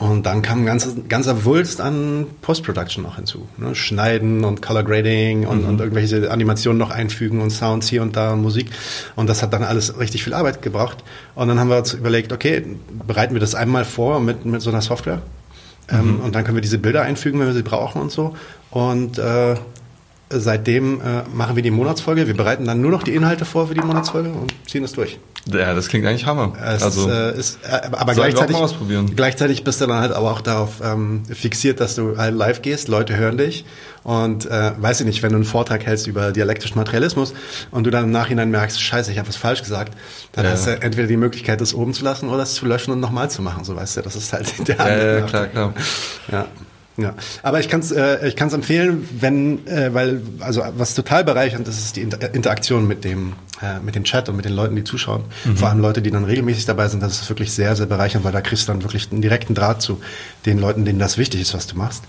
[0.00, 3.46] Und dann kam ein ganzer, ganzer Wulst an Post-Production noch hinzu.
[3.58, 3.74] Ne?
[3.74, 8.32] Schneiden und Color Grading und, und irgendwelche Animationen noch einfügen und Sounds hier und da
[8.32, 8.70] und Musik.
[9.14, 11.04] Und das hat dann alles richtig viel Arbeit gebraucht.
[11.34, 12.64] Und dann haben wir uns überlegt, okay,
[13.06, 15.20] bereiten wir das einmal vor mit, mit so einer Software.
[15.90, 18.34] Ähm, und dann können wir diese Bilder einfügen, wenn wir sie brauchen und so.
[18.70, 19.56] Und äh,
[20.30, 22.26] seitdem äh, machen wir die Monatsfolge.
[22.26, 25.18] Wir bereiten dann nur noch die Inhalte vor für die Monatsfolge und ziehen es durch.
[25.50, 26.52] Ja, das klingt eigentlich Hammer.
[26.62, 29.12] Es also, ist, äh, ist, äh, aber wir auch gleichzeitig, mal ausprobieren.
[29.16, 32.88] gleichzeitig bist du dann halt aber auch darauf ähm, fixiert, dass du halt live gehst,
[32.88, 33.64] Leute hören dich
[34.02, 37.32] und äh, weiß ich nicht, wenn du einen Vortrag hältst über dialektischen Materialismus
[37.70, 39.94] und du dann im Nachhinein merkst, scheiße, ich habe was falsch gesagt,
[40.32, 40.50] dann Ja.
[40.52, 43.30] hast du entweder die Möglichkeit, das oben zu lassen oder es zu löschen und nochmal
[43.30, 45.48] zu machen, so weißt du, das ist halt der ja, andere ja, Nachteil.
[45.48, 45.74] klar, klar.
[46.30, 46.46] Ja.
[47.00, 51.24] Ja, aber ich kann es äh, ich kann's empfehlen, wenn, äh, weil, also was total
[51.24, 54.52] bereichernd ist, ist die Inter Interaktion mit dem, äh, mit dem Chat und mit den
[54.54, 55.24] Leuten, die zuschauen.
[55.54, 58.32] Vor allem Leute, die dann regelmäßig dabei sind, das ist wirklich sehr, sehr bereichernd, weil
[58.32, 60.00] da kriegst du dann wirklich einen direkten Draht zu
[60.46, 62.04] den Leuten, denen das wichtig ist, was du machst.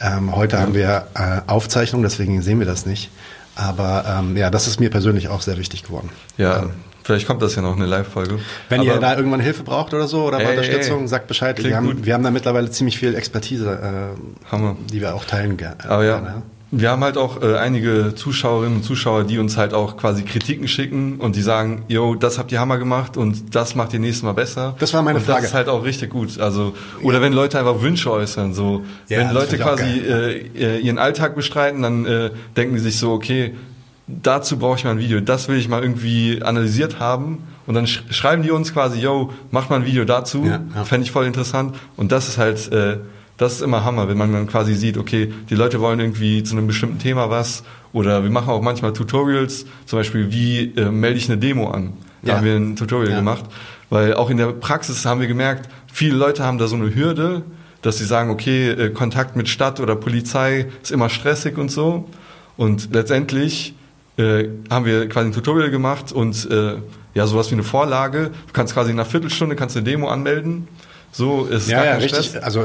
[0.00, 3.10] Ähm, heute haben wir äh, Aufzeichnungen, deswegen sehen wir das nicht.
[3.54, 6.10] Aber ähm, ja, das ist mir persönlich auch sehr wichtig geworden.
[6.36, 6.70] Ja, Ähm,
[7.06, 8.38] vielleicht kommt das ja noch eine Live-Folge.
[8.68, 11.08] wenn Aber- ihr da irgendwann Hilfe braucht oder so oder Ey, Unterstützung, ey.
[11.08, 11.62] sagt Bescheid.
[11.62, 12.04] Wir haben, gut.
[12.04, 14.76] wir haben da mittlerweile ziemlich viel Expertise, äh, Hammer.
[14.92, 16.42] die wir auch teilen ger- Aber ja, gerne.
[16.72, 20.66] wir haben halt auch äh, einige Zuschauerinnen und Zuschauer, die uns halt auch quasi Kritiken
[20.66, 24.24] schicken und die sagen, yo, das habt ihr Hammer gemacht und das macht ihr nächstes
[24.24, 24.74] Mal besser.
[24.80, 25.42] Das war meine und Frage.
[25.42, 26.40] Das ist halt auch richtig gut.
[26.40, 30.98] Also oder wenn Leute einfach Wünsche äußern, so Ja, wenn Leute quasi äh, äh, ihren
[30.98, 33.54] Alltag bestreiten, dann äh, denken die sich so, okay,
[34.08, 37.38] dazu brauche ich mal ein Video, das will ich mal irgendwie analysiert haben.
[37.66, 40.84] Und dann sch schreiben die uns quasi, yo, mach mal ein Video dazu, Ja, ja.
[40.84, 41.74] fände ich voll interessant.
[41.96, 42.98] Und das ist halt, äh,
[43.36, 46.56] das ist immer Hammer, wenn man dann quasi sieht, okay, die Leute wollen irgendwie zu
[46.56, 47.64] einem bestimmten Thema was.
[47.92, 51.94] Oder wir machen auch manchmal Tutorials, zum Beispiel, wie äh, melde ich eine Demo an?
[52.22, 52.36] Da Ja.
[52.38, 53.44] haben wir ein Tutorial gemacht,
[53.90, 57.42] weil auch in der Praxis haben wir gemerkt, viele Leute haben da so eine Hürde,
[57.82, 62.08] dass sie sagen, okay, äh, Kontakt mit Stadt oder Polizei ist immer stressig und so.
[62.56, 63.74] Und letztendlich
[64.16, 66.74] äh, haben wir quasi ein Tutorial gemacht und äh,
[67.14, 68.30] ja, sowas wie eine Vorlage.
[68.46, 70.68] Du kannst quasi einer Viertelstunde kannst eine Demo anmelden.
[71.12, 72.42] So ist Ja, ja, richtig, Stress.
[72.42, 72.62] also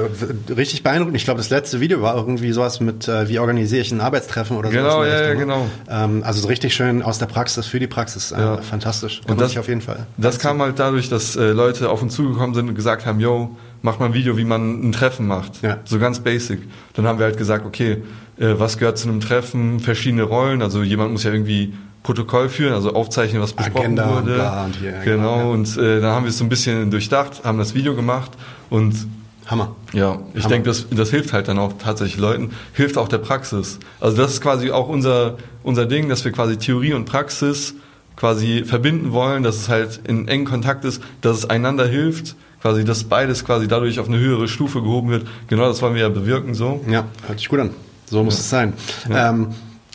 [0.50, 1.16] richtig beeindruckend.
[1.16, 4.58] Ich glaube, das letzte Video war irgendwie sowas mit, äh, wie organisiere ich ein Arbeitstreffen
[4.58, 5.06] oder Genau, sowas.
[5.06, 5.56] in der ja, Richtung, ne?
[5.90, 8.34] Ähm, also so richtig schön aus der Praxis für die Praxis.
[8.34, 8.58] Äh, Ja.
[8.58, 9.22] Fantastisch.
[9.24, 10.06] Und Und das- das auf jeden Fall.
[10.18, 13.56] Das kam halt dadurch, dass äh, Leute auf uns zugekommen sind und gesagt haben, yo,
[13.84, 15.62] mach mal ein Video, wie man ein Treffen macht.
[15.62, 15.78] Ja.
[15.86, 16.60] So ganz basic.
[16.96, 18.04] Dann haben wir halt gesagt, okay,
[18.38, 19.80] äh, was gehört zu einem Treffen?
[19.80, 20.62] Verschiedene Rollen.
[20.62, 24.52] Also jemand muss ja irgendwie Protokoll führen, also aufzeichnen, was besprochen Agenda wurde.
[24.66, 27.76] und hier, genau, und äh, dann haben wir es so ein bisschen durchdacht, haben das
[27.76, 28.32] Video gemacht
[28.72, 29.08] und
[29.46, 29.76] Hammer.
[29.94, 33.80] Ja, ich denke, das, das hilft halt dann auch tatsächlich Leuten, hilft auch der Praxis.
[34.00, 37.76] Also das ist quasi auch unser, unser Ding, dass wir quasi Theorie und Praxis
[38.16, 42.86] quasi verbinden wollen, dass es halt in engen Kontakt ist, dass es einander hilft, quasi,
[42.86, 45.28] dass beides quasi dadurch auf eine höhere Stufe gehoben wird.
[45.48, 46.84] Genau das wollen wir ja bewirken so.
[46.90, 47.72] Ja, hört sich gut an.
[48.12, 48.40] So muss ja.
[48.42, 48.74] es sein.
[49.10, 49.30] Ja.
[49.30, 49.48] Ähm,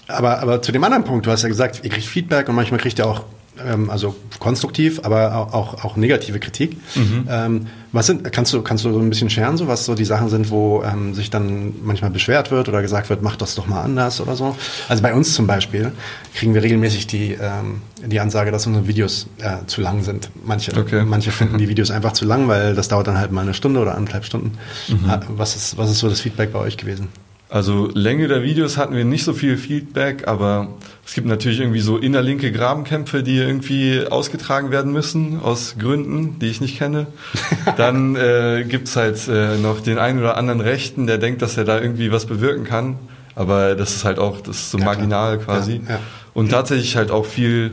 [0.08, 2.80] aber, aber zu dem anderen Punkt, du hast ja gesagt, ihr kriegt Feedback und manchmal
[2.80, 3.24] kriegt ihr auch
[3.64, 6.76] ähm, also konstruktiv, aber auch, auch negative Kritik.
[6.94, 7.28] Mhm.
[7.28, 10.04] Ähm, was sind, kannst du, kannst du so ein bisschen scheren, so was so die
[10.04, 13.66] Sachen sind, wo ähm, sich dann manchmal beschwert wird oder gesagt wird, mach das doch
[13.66, 14.56] mal anders oder so?
[14.88, 15.92] Also bei uns zum Beispiel
[16.34, 20.30] kriegen wir regelmäßig die, ähm, die Ansage, dass unsere Videos äh, zu lang sind.
[20.44, 21.04] Manche, okay.
[21.04, 23.80] manche finden die Videos einfach zu lang, weil das dauert dann halt mal eine Stunde
[23.80, 24.58] oder anderthalb Stunden.
[24.88, 25.10] Mhm.
[25.28, 27.08] Was, ist, was ist so das Feedback bei euch gewesen?
[27.48, 30.74] Also Länge der Videos hatten wir nicht so viel Feedback, aber
[31.06, 36.46] es gibt natürlich irgendwie so innerlinke Grabenkämpfe, die irgendwie ausgetragen werden müssen, aus Gründen, die
[36.46, 37.06] ich nicht kenne.
[37.76, 41.64] Dann äh, gibt's halt äh, noch den einen oder anderen Rechten, der denkt, dass er
[41.64, 42.96] da irgendwie was bewirken kann.
[43.36, 45.58] Aber das ist halt auch, das ist so ja, marginal klar.
[45.58, 45.80] quasi.
[45.84, 46.00] Ja, ja.
[46.34, 47.70] Und tatsächlich halt auch viel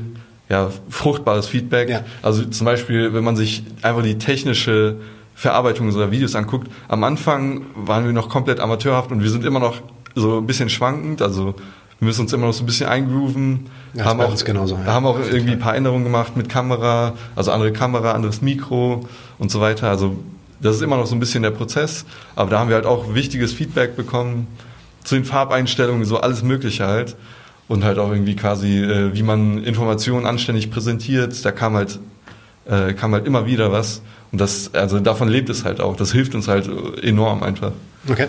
[0.49, 2.03] ja, fruchtbares Feedback.
[2.21, 4.97] Also zum Beispiel, wenn man sich einfach die technische
[5.43, 9.59] Verarbeitung unserer Videos anguckt, am Anfang waren wir noch komplett amateurhaft und wir sind immer
[9.59, 9.81] noch
[10.15, 11.55] so ein bisschen schwankend, also
[11.99, 13.67] wir müssen uns immer noch so ein bisschen eingrooven.
[13.93, 14.85] Ja, haben, auch, genauso, ja.
[14.85, 19.05] haben auch irgendwie ein paar Änderungen gemacht mit Kamera, also andere Kamera, anderes Mikro
[19.37, 19.89] und so weiter.
[19.89, 20.15] Also
[20.61, 22.05] das ist immer noch so ein bisschen der Prozess,
[22.37, 24.47] aber da haben wir halt auch wichtiges Feedback bekommen
[25.03, 27.17] zu den Farbeinstellungen, so alles Mögliche halt.
[27.67, 31.43] Und halt auch irgendwie quasi, äh, wie man Informationen anständig präsentiert.
[31.45, 31.99] Da kam halt,
[32.65, 34.01] äh, kam halt immer wieder was.
[34.33, 35.95] Und das, also davon lebt es halt auch.
[35.95, 36.67] Das hilft uns halt
[37.03, 37.71] enorm einfach.
[38.09, 38.27] Okay.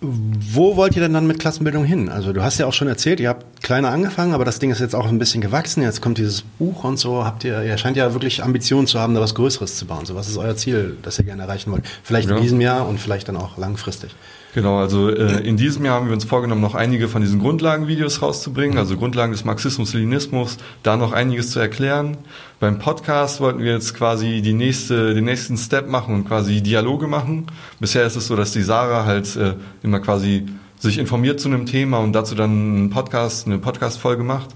[0.00, 2.08] Wo wollt ihr denn dann mit Klassenbildung hin?
[2.08, 4.78] Also du hast ja auch schon erzählt, ihr habt kleiner angefangen, aber das Ding ist
[4.78, 5.82] jetzt auch ein bisschen gewachsen.
[5.82, 7.24] Jetzt kommt dieses Buch und so.
[7.24, 10.06] Habt ihr, ihr scheint ja wirklich Ambitionen zu haben, da was Größeres zu bauen.
[10.06, 11.84] So, was ist euer Ziel, das ihr gerne erreichen wollt?
[12.04, 12.36] Vielleicht ja.
[12.36, 14.14] in diesem Jahr und vielleicht dann auch langfristig.
[14.54, 18.20] Genau, also äh, in diesem Jahr haben wir uns vorgenommen, noch einige von diesen Grundlagenvideos
[18.20, 22.18] rauszubringen, also Grundlagen des Marxismus-Leninismus, da noch einiges zu erklären.
[22.60, 27.06] Beim Podcast wollten wir jetzt quasi die nächste, den nächsten Step machen und quasi Dialoge
[27.06, 27.46] machen.
[27.80, 30.44] Bisher ist es so, dass die Sarah halt äh, immer quasi
[30.78, 34.50] sich informiert zu einem Thema und dazu dann einen Podcast, eine Podcast-Folge macht.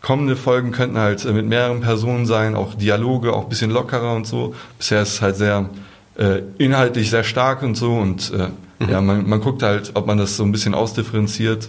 [0.00, 4.26] Kommende Folgen könnten halt äh, mit mehreren Personen sein, auch Dialoge, auch bisschen lockerer und
[4.26, 4.56] so.
[4.78, 5.70] Bisher ist es halt sehr
[6.16, 8.88] äh, inhaltlich sehr stark und so und äh, mhm.
[8.88, 11.68] ja, man, man guckt halt, ob man das so ein bisschen ausdifferenziert.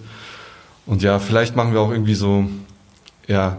[0.86, 2.46] Und ja, vielleicht machen wir auch irgendwie so,
[3.28, 3.58] ja,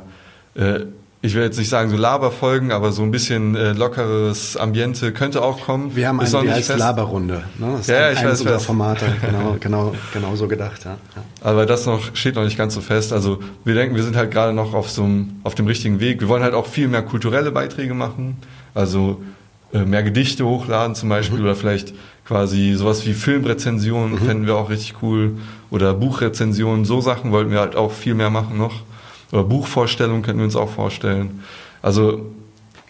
[0.54, 0.80] äh,
[1.22, 5.42] ich will jetzt nicht sagen so Laberfolgen, aber so ein bisschen äh, lockeres Ambiente könnte
[5.42, 5.94] auch kommen.
[5.94, 7.44] Wir haben eine, die heißt Laberrunde.
[7.58, 7.72] Ne?
[7.72, 8.64] Das ist ja, ich weiß, weiß.
[8.64, 10.84] Formate, genau, genau, genau so gedacht.
[10.84, 10.96] Ja.
[11.42, 13.12] Aber das noch steht noch nicht ganz so fest.
[13.12, 16.20] Also wir denken, wir sind halt gerade noch auf so einem, auf dem richtigen Weg.
[16.22, 18.38] Wir wollen halt auch viel mehr kulturelle Beiträge machen.
[18.74, 19.20] Also
[19.72, 21.44] mehr Gedichte hochladen zum Beispiel mhm.
[21.44, 24.18] oder vielleicht quasi sowas wie Filmrezensionen mhm.
[24.18, 25.38] fänden wir auch richtig cool
[25.70, 28.83] oder Buchrezensionen, so Sachen wollten wir halt auch viel mehr machen noch.
[29.33, 31.42] Oder Buchvorstellungen könnten wir uns auch vorstellen.
[31.83, 32.26] Also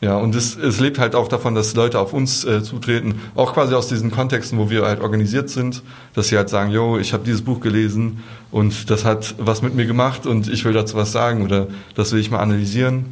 [0.00, 3.52] ja, und es, es lebt halt auch davon, dass Leute auf uns äh, zutreten, auch
[3.52, 5.82] quasi aus diesen Kontexten, wo wir halt organisiert sind,
[6.14, 9.74] dass sie halt sagen, yo, ich habe dieses Buch gelesen und das hat was mit
[9.74, 13.06] mir gemacht und ich will dazu was sagen oder das will ich mal analysieren.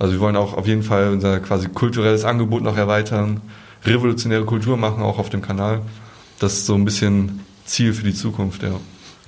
[0.00, 3.42] Also wir wollen auch auf jeden Fall unser quasi kulturelles Angebot noch erweitern,
[3.84, 5.82] revolutionäre Kultur machen, auch auf dem Kanal.
[6.38, 8.72] Das ist so ein bisschen Ziel für die Zukunft, ja.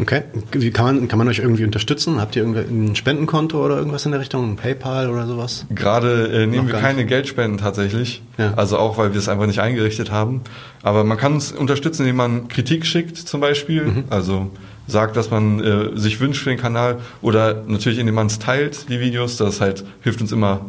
[0.00, 0.22] Okay.
[0.52, 2.20] Wie kann man, kann man euch irgendwie unterstützen?
[2.20, 4.52] Habt ihr irgendwie ein Spendenkonto oder irgendwas in der Richtung?
[4.52, 5.66] Ein PayPal oder sowas?
[5.70, 7.08] Gerade äh, nehmen wir keine nicht.
[7.08, 8.22] Geldspenden tatsächlich.
[8.38, 8.54] Ja.
[8.54, 10.40] Also auch, weil wir es einfach nicht eingerichtet haben.
[10.82, 13.84] Aber man kann uns unterstützen, indem man Kritik schickt zum Beispiel.
[13.84, 14.04] Mhm.
[14.08, 14.50] Also
[14.86, 18.88] sagt, was man äh, sich wünscht für den Kanal oder natürlich indem man es teilt,
[18.88, 19.36] die Videos.
[19.36, 20.66] Das halt hilft uns immer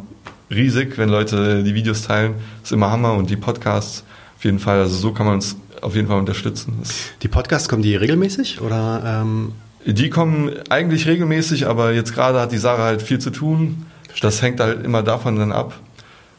[0.49, 2.36] riesig, wenn Leute die Videos teilen.
[2.62, 4.04] Das ist immer Hammer und die Podcasts
[4.38, 4.80] auf jeden Fall.
[4.80, 6.82] Also so kann man uns auf jeden Fall unterstützen.
[7.21, 9.21] Die Podcasts kommen die regelmäßig oder?
[9.21, 9.54] Ähm
[9.86, 13.86] die kommen eigentlich regelmäßig, aber jetzt gerade hat die Sarah halt viel zu tun.
[14.21, 15.73] Das hängt halt immer davon dann ab.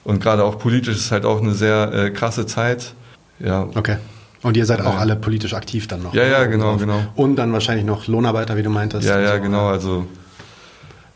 [0.03, 2.95] Und gerade auch politisch ist halt auch eine sehr äh, krasse Zeit.
[3.39, 3.69] Ja.
[3.75, 3.97] Okay.
[4.44, 6.14] Und ihr seid auch alle politisch aktiv dann noch.
[6.14, 7.00] Ja, ja, genau, genau.
[7.16, 9.09] Und dann wahrscheinlich noch Lohnarbeiter, wie du meintest.
[9.09, 9.42] Ja, ja, so.
[9.42, 9.66] genau.
[9.68, 10.07] Also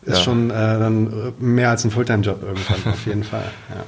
[0.02, 3.44] ist schon äh, dann mehr als ein Fulltime-Job irgendwann, auf jeden Fall.
[3.68, 3.84] Ja.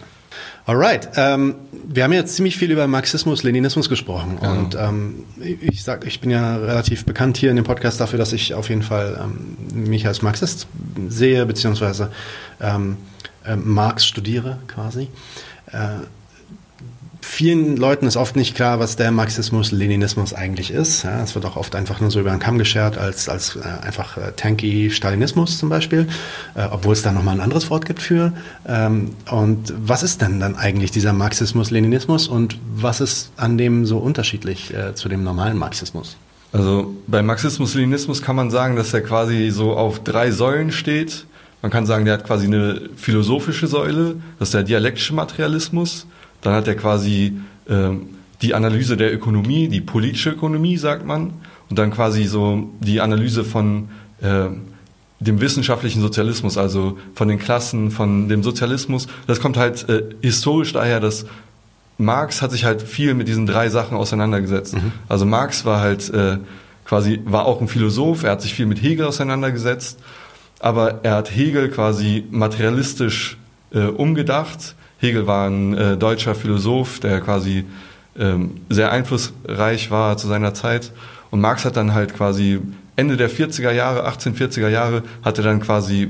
[0.67, 4.53] Alright, ähm, wir haben jetzt ziemlich viel über Marxismus, Leninismus gesprochen ja.
[4.53, 8.33] und ähm, ich sag, ich bin ja relativ bekannt hier in dem Podcast dafür, dass
[8.33, 10.69] ich auf jeden Fall ähm, mich als Marxist
[11.09, 12.13] sehe beziehungsweise
[12.61, 12.99] ähm,
[13.45, 15.09] äh, Marx studiere quasi.
[15.73, 16.05] Äh,
[17.31, 21.05] vielen Leuten ist oft nicht klar, was der Marxismus, Leninismus eigentlich ist.
[21.05, 23.61] Ja, es wird auch oft einfach nur so über den Kamm geschert als, als äh,
[23.87, 26.09] einfach äh, tanky Stalinismus zum Beispiel,
[26.57, 28.33] äh, obwohl es da nochmal ein anderes Wort gibt für.
[28.67, 33.87] Ähm, und was ist denn dann eigentlich dieser Marxismus, Leninismus und was ist an dem
[33.87, 36.17] so unterschiedlich äh, zu dem normalen Marxismus?
[36.53, 41.27] Also bei Marxismus, Leninismus kann man sagen, dass er quasi so auf drei Säulen steht.
[41.63, 46.07] Man kann sagen, der hat quasi eine philosophische Säule, das ist der dialektische Materialismus
[46.43, 47.35] Dann hat er quasi
[47.69, 48.09] ähm,
[48.43, 51.35] die Analyse der Ökonomie, die politische Ökonomie, sagt man,
[51.69, 53.89] und dann quasi so die Analyse von
[54.23, 54.49] äh,
[55.21, 59.07] dem wissenschaftlichen Sozialismus, also von den Klassen, von dem Sozialismus.
[59.27, 61.27] Das kommt halt äh, historisch daher, dass
[61.99, 64.75] Marx hat sich halt viel mit diesen drei Sachen auseinandergesetzt.
[64.75, 64.93] Mhm.
[65.09, 66.39] Also Marx war halt äh,
[66.87, 69.99] quasi, war auch ein Philosoph, er hat sich viel mit Hegel auseinandergesetzt,
[70.59, 73.37] aber er hat Hegel quasi materialistisch
[73.73, 74.75] äh, umgedacht.
[75.01, 77.65] Hegel war ein äh, deutscher Philosoph, der quasi
[78.19, 80.93] ähm, sehr einflussreich war zu seiner Zeit.
[81.31, 82.61] Und Marx hat dann halt quasi
[82.97, 86.09] Ende der 40er Jahre, 1840er Jahre, hat er dann quasi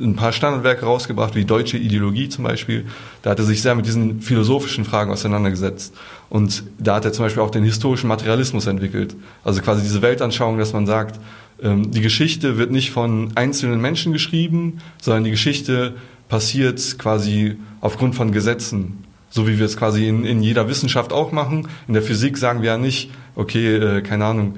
[0.00, 2.86] ein paar Standardwerke rausgebracht, wie Deutsche Ideologie zum Beispiel.
[3.22, 5.94] Da hat er sich sehr mit diesen philosophischen Fragen auseinandergesetzt.
[6.30, 9.14] Und da hat er zum Beispiel auch den historischen Materialismus entwickelt.
[9.44, 11.20] Also quasi diese Weltanschauung, dass man sagt,
[11.62, 15.94] ähm, die Geschichte wird nicht von einzelnen Menschen geschrieben, sondern die Geschichte
[16.28, 19.04] passiert quasi aufgrund von Gesetzen.
[19.30, 21.68] So wie wir es quasi in, in jeder Wissenschaft auch machen.
[21.88, 24.54] In der Physik sagen wir ja nicht, okay, äh, keine Ahnung,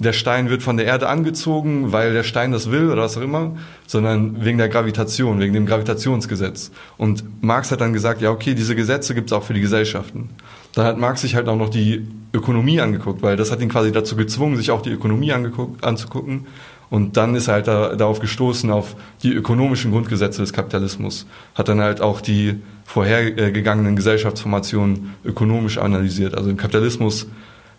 [0.00, 3.22] der Stein wird von der Erde angezogen, weil der Stein das will oder was auch
[3.22, 6.70] immer, sondern wegen der Gravitation, wegen dem Gravitationsgesetz.
[6.96, 10.30] Und Marx hat dann gesagt, ja okay, diese Gesetze gibt es auch für die Gesellschaften.
[10.74, 13.90] Dann hat Marx sich halt auch noch die Ökonomie angeguckt, weil das hat ihn quasi
[13.90, 16.46] dazu gezwungen, sich auch die Ökonomie anzugucken.
[16.90, 21.26] Und dann ist er halt da, darauf gestoßen, auf die ökonomischen Grundgesetze des Kapitalismus.
[21.54, 26.34] Hat dann halt auch die vorhergegangenen Gesellschaftsformationen ökonomisch analysiert.
[26.34, 27.26] Also im Kapitalismus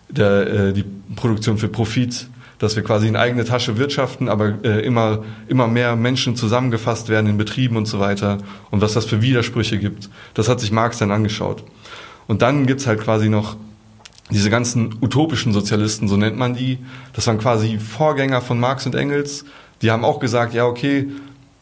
[0.09, 2.27] der, äh, die Produktion für Profit,
[2.59, 7.27] dass wir quasi in eigene Tasche wirtschaften, aber äh, immer, immer mehr Menschen zusammengefasst werden
[7.27, 8.37] in Betrieben und so weiter
[8.69, 10.09] und was das für Widersprüche gibt.
[10.33, 11.63] Das hat sich Marx dann angeschaut.
[12.27, 13.55] Und dann gibt's halt quasi noch
[14.31, 16.79] diese ganzen utopischen Sozialisten, so nennt man die.
[17.13, 19.45] Das waren quasi Vorgänger von Marx und Engels.
[19.81, 21.07] Die haben auch gesagt, ja, okay,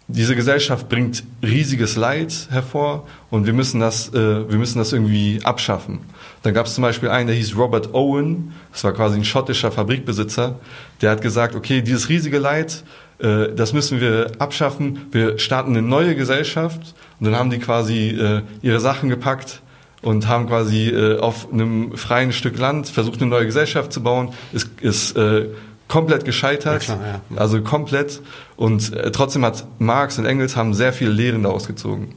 [0.09, 5.41] diese Gesellschaft bringt riesiges Leid hervor und wir müssen das, äh, wir müssen das irgendwie
[5.43, 5.99] abschaffen.
[6.43, 9.69] Dann gab es zum Beispiel einen, der hieß Robert Owen, das war quasi ein schottischer
[9.69, 10.55] Fabrikbesitzer,
[11.01, 12.83] der hat gesagt, okay, dieses riesige Leid,
[13.19, 18.09] äh, das müssen wir abschaffen, wir starten eine neue Gesellschaft und dann haben die quasi
[18.11, 19.61] äh, ihre Sachen gepackt
[20.01, 24.29] und haben quasi äh, auf einem freien Stück Land versucht, eine neue Gesellschaft zu bauen,
[24.53, 25.47] ist, ist äh,
[25.87, 27.37] komplett gescheitert, ja, klar, ja.
[27.37, 28.21] also komplett.
[28.55, 32.13] Und äh, trotzdem hat Marx und Engels haben sehr viele Lehren daraus gezogen.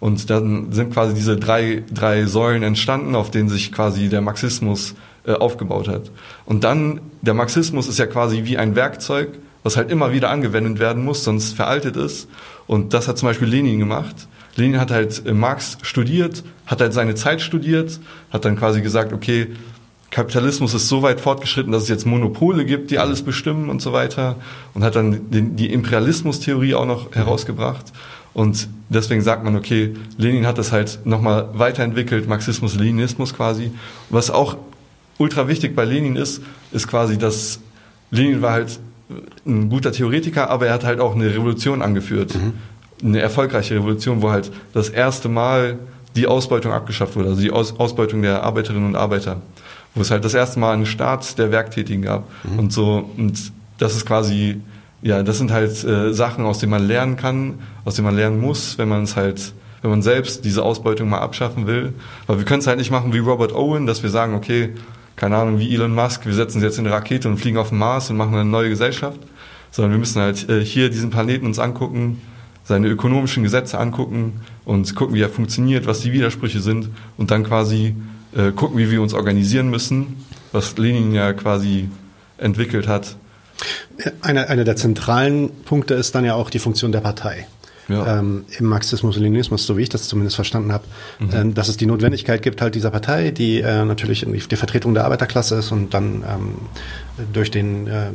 [0.00, 4.94] Und dann sind quasi diese drei, drei Säulen entstanden, auf denen sich quasi der Marxismus
[5.26, 6.10] äh, aufgebaut hat.
[6.44, 9.30] Und dann, der Marxismus ist ja quasi wie ein Werkzeug,
[9.62, 12.28] was halt immer wieder angewendet werden muss, sonst veraltet ist.
[12.66, 14.28] Und das hat zum Beispiel Lenin gemacht.
[14.56, 19.12] Lenin hat halt äh, Marx studiert, hat halt seine Zeit studiert, hat dann quasi gesagt,
[19.12, 19.48] okay,
[20.10, 23.92] Kapitalismus ist so weit fortgeschritten, dass es jetzt Monopole gibt, die alles bestimmen und so
[23.92, 24.36] weiter.
[24.72, 27.86] Und hat dann den, die Imperialismus-Theorie auch noch herausgebracht.
[28.32, 33.72] Und deswegen sagt man, okay, Lenin hat das halt nochmal weiterentwickelt, Marxismus, Leninismus quasi.
[34.08, 34.56] Was auch
[35.18, 37.58] ultra wichtig bei Lenin ist, ist quasi, dass
[38.12, 38.78] Lenin war halt
[39.46, 42.34] ein guter Theoretiker, aber er hat halt auch eine Revolution angeführt.
[42.34, 42.52] Mhm.
[43.04, 45.78] Eine erfolgreiche Revolution, wo halt das erste Mal
[46.16, 49.42] die Ausbeutung abgeschafft wurde, also die Aus Ausbeutung der Arbeiterinnen und Arbeiter.
[49.94, 52.28] Wo es halt das erste Mal einen Staat der Werktätigen gab.
[52.44, 52.58] Mhm.
[52.58, 54.60] und so und das ist quasi
[55.02, 58.40] ja das sind halt äh, Sachen aus denen man lernen kann aus denen man lernen
[58.40, 61.92] muss wenn man es halt wenn man selbst diese Ausbeutung mal abschaffen will.
[62.26, 64.70] Weil wir können es halt nicht machen wie Robert Owen dass wir sagen okay
[65.16, 67.78] keine Ahnung wie Elon Musk wir setzen jetzt in eine Rakete und fliegen auf den
[67.78, 69.20] Mars und machen eine neue Gesellschaft.
[69.70, 72.20] Sondern wir müssen halt äh, hier diesen Planeten uns angucken
[72.64, 77.44] seine ökonomischen Gesetze angucken und gucken wie er funktioniert was die Widersprüche sind und dann
[77.44, 77.94] quasi
[78.36, 81.88] äh, gucken, wie wir uns organisieren müssen, was Lenin ja quasi
[82.38, 83.16] entwickelt hat.
[84.22, 87.46] Einer eine der zentralen Punkte ist dann ja auch die Funktion der Partei.
[87.88, 88.18] Ja.
[88.18, 90.84] Ähm, im Marxismus und Leninismus, so wie ich das zumindest verstanden habe,
[91.18, 91.30] mhm.
[91.34, 95.04] ähm, dass es die Notwendigkeit gibt, halt dieser Partei, die äh, natürlich die Vertretung der
[95.04, 96.54] Arbeiterklasse ist und dann ähm,
[97.32, 98.06] durch den äh,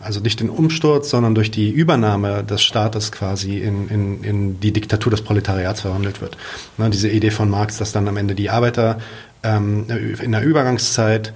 [0.00, 4.72] also nicht den Umsturz, sondern durch die Übernahme des Staates quasi in, in, in die
[4.72, 6.36] Diktatur des Proletariats verwandelt wird.
[6.76, 8.98] Ne, diese Idee von Marx, dass dann am Ende die Arbeiter
[9.42, 9.86] ähm,
[10.22, 11.32] in der Übergangszeit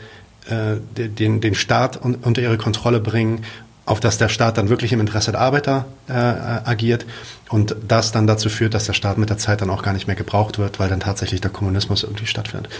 [0.49, 3.45] äh, den, den Staat un, unter ihre Kontrolle bringen,
[3.85, 7.05] auf dass der Staat dann wirklich im Interesse der Arbeiter äh, agiert
[7.49, 10.07] und das dann dazu führt, dass der Staat mit der Zeit dann auch gar nicht
[10.07, 12.73] mehr gebraucht wird, weil dann tatsächlich der Kommunismus irgendwie stattfindet.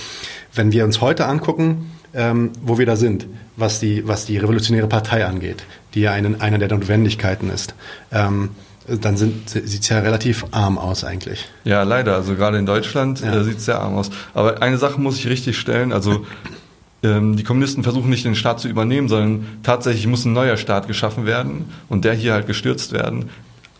[0.55, 3.27] Wenn wir uns heute angucken, ähm, wo wir da sind,
[3.57, 7.75] was die, was die revolutionäre Partei angeht, die ja einen, eine der Notwendigkeiten ist,
[8.13, 8.51] ähm,
[8.87, 11.49] dann sieht es ja relativ arm aus eigentlich.
[11.65, 12.17] Ja, leider.
[12.17, 13.33] Also gerade in Deutschland ja.
[13.33, 14.11] äh, sieht es sehr arm aus.
[14.35, 15.93] Aber eine Sache muss ich richtig stellen.
[15.93, 16.27] Also
[17.03, 21.27] die Kommunisten versuchen nicht den Staat zu übernehmen, sondern tatsächlich muss ein neuer Staat geschaffen
[21.27, 23.31] werden und der hier halt gestürzt werden,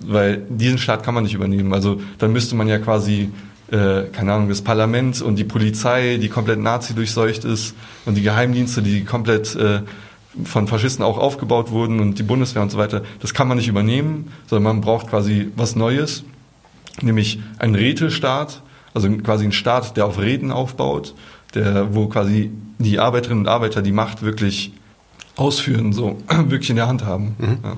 [0.01, 1.73] weil diesen Staat kann man nicht übernehmen.
[1.73, 3.31] Also dann müsste man ja quasi
[3.73, 8.23] äh, keine Ahnung, das Parlament und die Polizei, die komplett Nazi durchseucht ist und die
[8.23, 9.81] Geheimdienste, die komplett äh,
[10.45, 13.69] von Faschisten auch aufgebaut wurden und die Bundeswehr und so weiter, das kann man nicht
[13.69, 16.25] übernehmen, sondern man braucht quasi was Neues,
[17.01, 18.63] nämlich einen Rätestaat,
[18.93, 21.15] also quasi einen Staat, der auf Räten aufbaut,
[21.55, 24.73] der, wo quasi die Arbeiterinnen und Arbeiter die Macht wirklich
[25.37, 27.37] ausführen, so wirklich in der Hand haben.
[27.39, 27.59] Mhm.
[27.63, 27.77] Ja.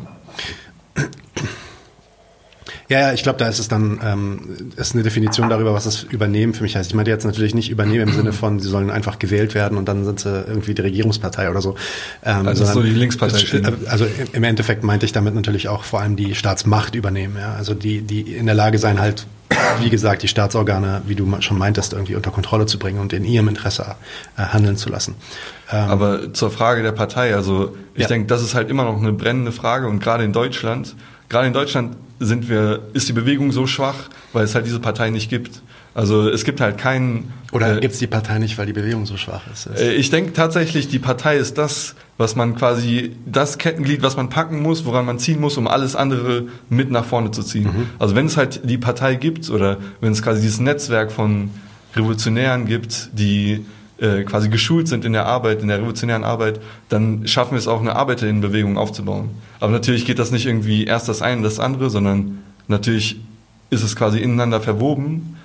[2.89, 6.03] Ja, ja, ich glaube, da ist es dann ähm, ist eine Definition darüber, was das
[6.03, 6.91] Übernehmen für mich heißt.
[6.91, 9.89] Ich meine jetzt natürlich nicht Übernehmen im Sinne von, sie sollen einfach gewählt werden und
[9.89, 11.77] dann sind sie irgendwie die Regierungspartei oder so.
[12.25, 13.59] Ähm, also sondern, so die Linkspartei.
[13.59, 17.37] Äh, also im Endeffekt meinte ich damit natürlich auch vor allem die Staatsmacht übernehmen.
[17.39, 17.55] Ja?
[17.55, 19.27] Also die, die in der Lage sein, halt
[19.81, 23.25] wie gesagt, die Staatsorgane, wie du schon meintest, irgendwie unter Kontrolle zu bringen und in
[23.25, 23.97] ihrem Interesse
[24.37, 25.15] äh, handeln zu lassen.
[25.71, 28.09] Ähm, Aber zur Frage der Partei, also ich ja.
[28.09, 30.95] denke, das ist halt immer noch eine brennende Frage und gerade in Deutschland,
[31.29, 35.11] gerade in Deutschland sind wir, ist die Bewegung so schwach, weil es halt diese Partei
[35.11, 35.63] nicht gibt.
[35.95, 37.33] Also es gibt halt keinen.
[37.53, 39.67] Oder äh, gibt es die Partei nicht, weil die Bewegung so schwach ist?
[39.67, 44.29] Äh, ich denke tatsächlich, die Partei ist das, was man quasi, das Kettenglied, was man
[44.29, 47.65] packen muss, woran man ziehen muss, um alles andere mit nach vorne zu ziehen.
[47.65, 47.87] Mhm.
[47.99, 51.51] Also wenn es halt die Partei gibt oder wenn es quasi dieses Netzwerk von
[51.95, 53.65] Revolutionären gibt, die
[53.99, 57.69] äh, quasi geschult sind in der Arbeit, in der revolutionären Arbeit, dann schaffen wir es
[57.69, 59.31] auch, eine Arbeiterinnenbewegung aufzubauen.
[59.61, 63.21] Aber natürlich geht das nicht irgendwie erst das eine, das andere, sondern natürlich
[63.71, 65.37] ist es quasi ineinander verwoben.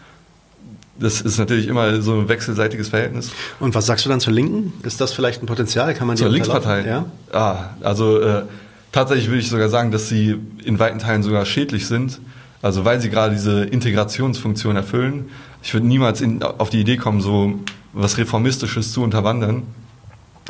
[1.00, 3.32] Das ist natürlich immer so ein wechselseitiges Verhältnis.
[3.60, 4.74] Und was sagst du dann zur Linken?
[4.84, 5.94] Ist das vielleicht ein Potenzial?
[5.94, 6.86] Kann man zur Linkspartei?
[6.86, 7.06] Ja.
[7.32, 8.44] Ah, also äh,
[8.92, 12.20] tatsächlich würde ich sogar sagen, dass sie in weiten Teilen sogar schädlich sind.
[12.62, 15.30] Also weil sie gerade diese Integrationsfunktion erfüllen.
[15.64, 17.60] Ich würde niemals in, auf die Idee kommen, so
[17.94, 19.64] was Reformistisches zu unterwandern.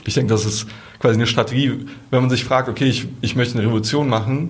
[0.05, 0.67] Ich denke, das ist
[0.99, 4.49] quasi eine Strategie, wenn man sich fragt, okay, ich, ich möchte eine Revolution machen,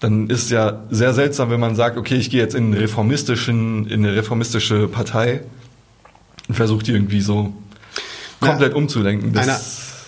[0.00, 3.86] dann ist es ja sehr seltsam, wenn man sagt, okay, ich gehe jetzt in, reformistischen,
[3.86, 5.42] in eine reformistische Partei
[6.48, 7.52] und versuche die irgendwie so
[8.40, 9.32] komplett ja, umzulenken.
[9.32, 9.60] Das einer,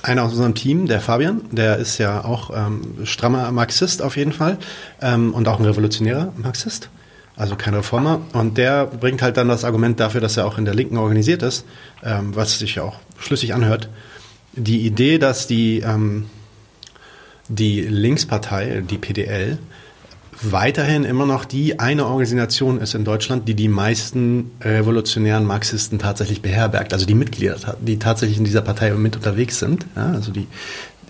[0.02, 4.32] einer aus unserem Team, der Fabian, der ist ja auch ähm, strammer Marxist auf jeden
[4.32, 4.58] Fall
[5.00, 6.90] ähm, und auch ein revolutionärer Marxist
[7.38, 8.20] also kein Reformer.
[8.32, 11.42] Und der bringt halt dann das Argument dafür, dass er auch in der Linken organisiert
[11.42, 11.64] ist,
[12.02, 13.88] ähm, was sich ja auch schlüssig anhört.
[14.54, 16.26] Die Idee, dass die, ähm,
[17.48, 19.58] die Linkspartei, die PDL,
[20.42, 26.42] weiterhin immer noch die eine Organisation ist in Deutschland, die die meisten revolutionären Marxisten tatsächlich
[26.42, 30.46] beherbergt, also die Mitglieder, die tatsächlich in dieser Partei mit unterwegs sind, ja, also die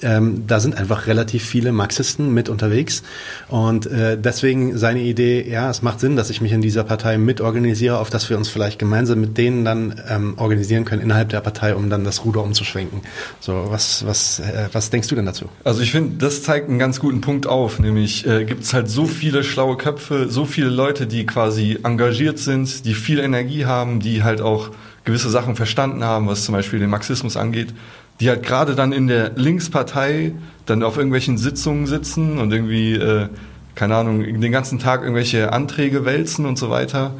[0.03, 3.03] ähm, da sind einfach relativ viele Marxisten mit unterwegs.
[3.49, 7.18] Und äh, deswegen seine Idee, ja, es macht Sinn, dass ich mich in dieser Partei
[7.18, 11.40] mitorganisiere, auf dass wir uns vielleicht gemeinsam mit denen dann ähm, organisieren können innerhalb der
[11.40, 13.03] Partei, um dann das Ruder umzuschwenken.
[13.40, 15.46] So, was, was, äh, was denkst du denn dazu?
[15.64, 18.88] Also ich finde, das zeigt einen ganz guten Punkt auf, nämlich äh, gibt es halt
[18.88, 24.01] so viele schlaue Köpfe, so viele Leute, die quasi engagiert sind, die viel Energie haben,
[24.01, 24.70] die halt auch
[25.05, 27.72] gewisse Sachen verstanden haben, was zum Beispiel den Marxismus angeht
[28.21, 30.33] die halt gerade dann in der Linkspartei
[30.66, 33.29] dann auf irgendwelchen Sitzungen sitzen und irgendwie, äh,
[33.75, 37.14] keine Ahnung, den ganzen Tag irgendwelche Anträge wälzen und so weiter.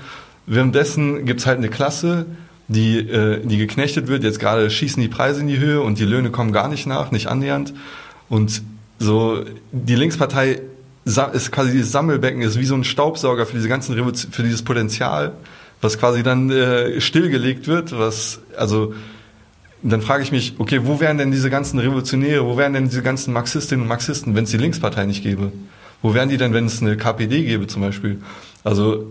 [0.47, 2.27] Währenddessen gibt's halt eine Klasse,
[2.69, 4.25] die, äh, die geknechtet wird.
[4.25, 7.11] Jetzt gerade schießen die Preise in die Höhe und die Löhne kommen gar nicht nach,
[7.11, 7.75] nicht annähernd.
[8.29, 8.63] Und
[8.99, 10.61] so die Linkspartei
[11.05, 14.63] ist quasi dieses Sammelbecken, ist wie so ein Staubsauger für diese ganzen Revolution, für dieses
[14.63, 15.33] Potenzial,
[15.81, 18.95] was quasi dann äh, stillgelegt wird, was also
[19.83, 23.03] dann frage ich mich, okay, wo wären denn diese ganzen Revolutionäre, wo wären denn diese
[23.03, 25.53] ganzen Marxistinnen und Marxisten, wenn es die Linkspartei nicht gäbe?
[26.03, 28.21] Wo wären die denn, wenn es eine KPD gäbe zum Beispiel?
[28.65, 29.07] Also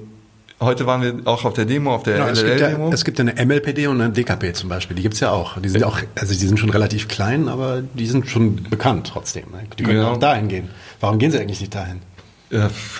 [0.59, 2.91] heute waren wir auch auf der Demo, auf der genau, LLL-Demo.
[2.91, 5.59] Es, gibt ja eine MLPD und eine DKP zum Beispiel, die gibt's ja auch.
[5.59, 5.87] Die sind ja.
[5.87, 9.45] auch, also die sind schon relativ klein, aber die sind schon bekannt trotzdem.
[9.51, 9.63] Ne?
[9.77, 10.13] Die können genau.
[10.13, 10.69] auch dahin gehen.
[10.99, 12.01] Warum gehen sie eigentlich nicht dahin?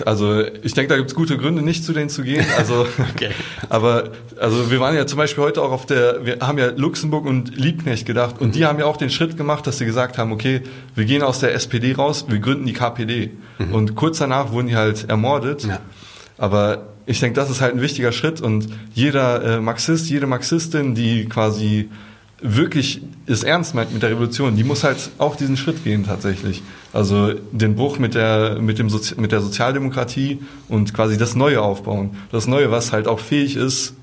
[0.04, 2.44] Also ich denke, da gibt's gute Gründe, nicht zu denen zu gehen.
[2.58, 3.30] Also, okay.
[3.68, 7.24] aber also wir waren ja zum Beispiel heute auch auf der, wir haben ja Luxemburg
[7.24, 8.52] und Liebknecht gedacht und mhm.
[8.52, 10.62] die haben ja auch den Schritt gemacht, dass sie gesagt haben, okay,
[10.94, 13.30] wir gehen aus der SPD raus, wir gründen die KPD.
[13.58, 13.74] Mhm.
[13.74, 15.64] Und kurz danach wurden die halt ermordet.
[15.64, 15.80] Ja.
[16.36, 20.94] Aber ich denke, das ist halt ein wichtiger Schritt und jeder äh, Marxist, jede Marxistin,
[20.94, 21.88] die quasi
[22.40, 26.62] wirklich es ernst meint mit der Revolution, die muss halt auch diesen Schritt gehen tatsächlich.
[26.92, 31.60] Also den Bruch mit der, mit dem Sozi mit der Sozialdemokratie und quasi das Neue
[31.60, 32.16] aufbauen.
[32.32, 33.94] Das Neue, was halt auch fähig ist,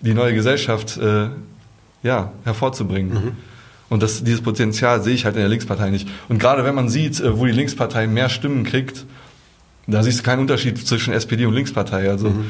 [0.00, 1.28] die neue Gesellschaft äh,
[2.02, 3.12] ja, hervorzubringen.
[3.12, 3.32] Mhm.
[3.88, 6.08] Und das, dieses Potenzial sehe ich halt in der Linkspartei nicht.
[6.28, 9.04] Und gerade wenn man sieht, äh, wo die Linkspartei mehr Stimmen kriegt,
[9.86, 12.08] da siehst du keinen Unterschied zwischen SPD und Linkspartei.
[12.08, 12.44] Also mhm.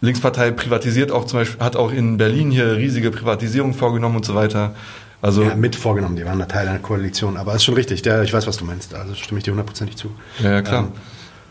[0.00, 4.34] Linkspartei privatisiert auch zum Beispiel, hat auch in Berlin hier riesige Privatisierung vorgenommen und so
[4.34, 4.74] weiter.
[5.22, 8.22] Also ja, mit vorgenommen, die waren da Teil einer Koalition, aber ist schon richtig, der,
[8.22, 10.10] ich weiß, was du meinst, also stimme ich dir hundertprozentig zu.
[10.42, 10.84] Ja, ja klar.
[10.84, 10.92] Ähm,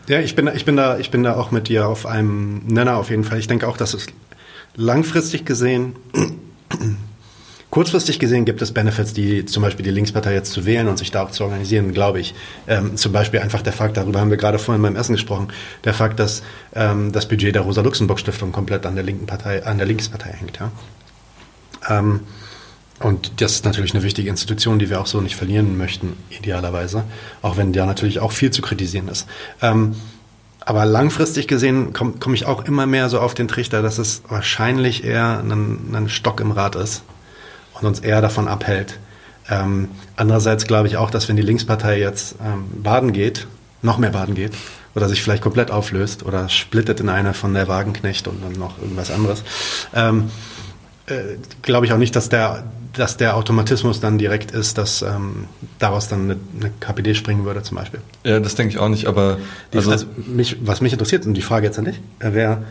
[0.08, 2.96] ja, ich bin, ich bin da, ich bin da auch mit dir auf einem Nenner
[2.96, 3.38] auf jeden Fall.
[3.38, 4.06] Ich denke auch, dass es
[4.74, 5.94] langfristig gesehen,
[7.70, 11.12] kurzfristig gesehen gibt es Benefits, die zum Beispiel die Linkspartei jetzt zu wählen und sich
[11.12, 12.34] da auch zu organisieren, glaube ich.
[12.66, 15.48] Ähm, zum Beispiel einfach der Fakt, darüber haben wir gerade vorhin beim Essen gesprochen,
[15.84, 16.42] der Fakt, dass
[16.74, 20.58] ähm, das Budget der Rosa-Luxemburg-Stiftung komplett an der linken Partei, an der Linkspartei hängt.
[20.58, 20.72] Ja?
[21.88, 22.20] Ähm,
[23.00, 27.04] und das ist natürlich eine wichtige Institution, die wir auch so nicht verlieren möchten, idealerweise.
[27.40, 29.26] Auch wenn da natürlich auch viel zu kritisieren ist.
[29.62, 29.96] Ähm,
[30.60, 34.22] aber langfristig gesehen komme komm ich auch immer mehr so auf den Trichter, dass es
[34.28, 37.02] wahrscheinlich eher ein, ein Stock im Rad ist
[37.72, 38.98] und uns eher davon abhält.
[39.48, 43.46] Ähm, andererseits glaube ich auch, dass wenn die Linkspartei jetzt ähm, baden geht,
[43.80, 44.52] noch mehr baden geht,
[44.94, 48.78] oder sich vielleicht komplett auflöst oder splittet in eine von der Wagenknecht und dann noch
[48.78, 49.44] irgendwas anderes,
[49.94, 50.30] ähm,
[51.10, 55.46] äh, glaube ich auch nicht, dass der, dass der Automatismus dann direkt ist, dass ähm,
[55.78, 58.00] daraus dann eine, eine, KPD springen würde zum Beispiel.
[58.24, 59.38] Ja, das denke ich auch nicht, aber
[59.74, 62.64] also, also mich, was mich interessiert, und die Frage jetzt an dich, äh, wäre,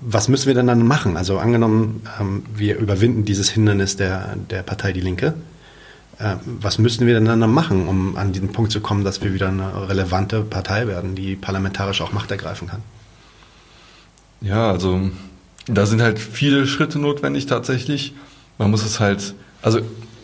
[0.00, 1.16] was müssen wir denn dann machen?
[1.16, 5.34] Also angenommen, ähm, wir überwinden dieses Hindernis der, der Partei Die Linke.
[6.18, 9.34] Äh, was müssen wir denn dann machen, um an diesen Punkt zu kommen, dass wir
[9.34, 12.82] wieder eine relevante Partei werden, die parlamentarisch auch Macht ergreifen kann?
[14.40, 15.10] Ja, also
[15.68, 18.14] da sind halt viele Schritte notwendig tatsächlich.
[18.58, 19.80] Man muss es halt, also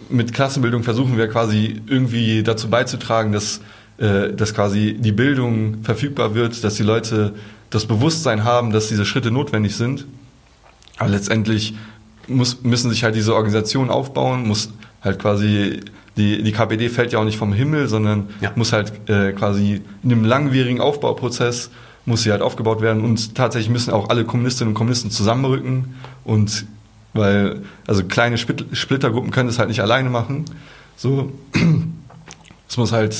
[0.09, 3.61] mit Klassenbildung versuchen wir quasi irgendwie dazu beizutragen, dass,
[3.99, 7.35] äh, dass quasi die Bildung verfügbar wird, dass die Leute
[7.71, 10.07] das Bewusstsein haben, dass diese Schritte notwendig sind.
[10.97, 11.75] Aber letztendlich
[12.29, 14.71] muss, müssen sich halt diese Organisationen aufbauen, muss
[15.03, 15.81] halt quasi
[16.17, 18.53] die, die KPD fällt ja auch nicht vom Himmel, sondern ja.
[18.55, 21.71] muss halt äh, quasi in einem langwierigen Aufbauprozess
[22.07, 25.95] muss sie halt aufgebaut werden und tatsächlich müssen auch alle Kommunistinnen und Kommunisten zusammenrücken
[26.25, 26.67] und
[27.15, 30.45] weil, also kleine Splittergruppen können das halt nicht alleine machen.
[30.97, 31.33] So,
[32.69, 33.17] es muss halt,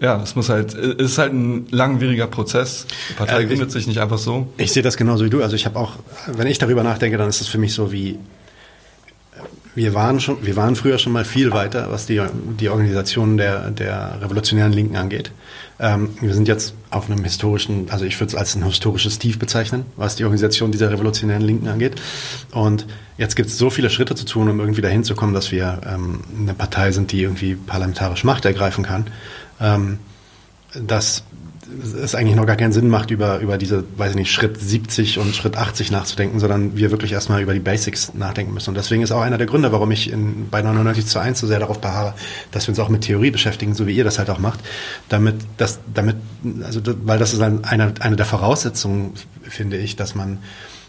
[0.00, 2.86] ja, es muss halt, es ist halt ein langwieriger Prozess.
[3.08, 4.52] Die Partei äh, gründet ich, sich nicht einfach so.
[4.58, 5.42] Ich sehe das genauso wie du.
[5.42, 5.94] Also ich habe auch,
[6.26, 8.18] wenn ich darüber nachdenke, dann ist es für mich so wie,
[9.74, 12.20] wir waren schon, wir waren früher schon mal viel weiter, was die,
[12.58, 15.30] die Organisation der, der revolutionären Linken angeht.
[15.78, 19.38] Ähm, wir sind jetzt auf einem historischen, also ich würde es als ein historisches Tief
[19.38, 22.00] bezeichnen, was die Organisation dieser revolutionären Linken angeht.
[22.52, 25.52] Und jetzt gibt es so viele Schritte zu tun, um irgendwie dahin zu kommen, dass
[25.52, 29.06] wir ähm, eine Partei sind, die irgendwie parlamentarisch Macht ergreifen kann.
[29.60, 29.98] Ähm,
[30.74, 31.24] dass
[32.02, 35.18] es eigentlich noch gar keinen Sinn macht, über, über diese, weiß ich nicht, Schritt 70
[35.18, 38.70] und Schritt 80 nachzudenken, sondern wir wirklich erstmal über die Basics nachdenken müssen.
[38.70, 41.46] Und deswegen ist auch einer der Gründe, warum ich in, bei 99 zu 1 so
[41.46, 42.14] sehr darauf beharre,
[42.50, 44.60] dass wir uns auch mit Theorie beschäftigen, so wie ihr das halt auch macht,
[45.08, 46.16] damit, dass, damit,
[46.64, 50.38] also, weil das ist eine, eine der Voraussetzungen, finde ich, dass man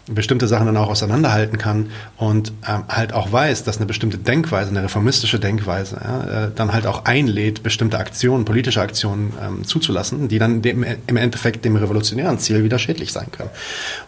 [0.06, 4.70] bestimmte Sachen dann auch auseinanderhalten kann und ähm, halt auch weiß, dass eine bestimmte Denkweise,
[4.70, 10.26] eine reformistische Denkweise, ja, äh, dann halt auch einlädt, bestimmte Aktionen, politische Aktionen ähm, zuzulassen,
[10.28, 13.50] die dann dem, im Endeffekt dem revolutionären Ziel wieder schädlich sein können.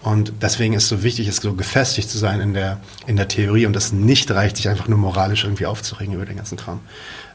[0.03, 3.28] Und deswegen ist es so wichtig, es so gefestigt zu sein in der, in der
[3.28, 6.80] Theorie und es nicht reicht, sich einfach nur moralisch irgendwie aufzuregen über den ganzen Kram.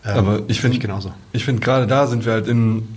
[0.06, 1.14] Ähm, Aber ich finde genauso.
[1.32, 2.88] Ich finde gerade da sind wir halt in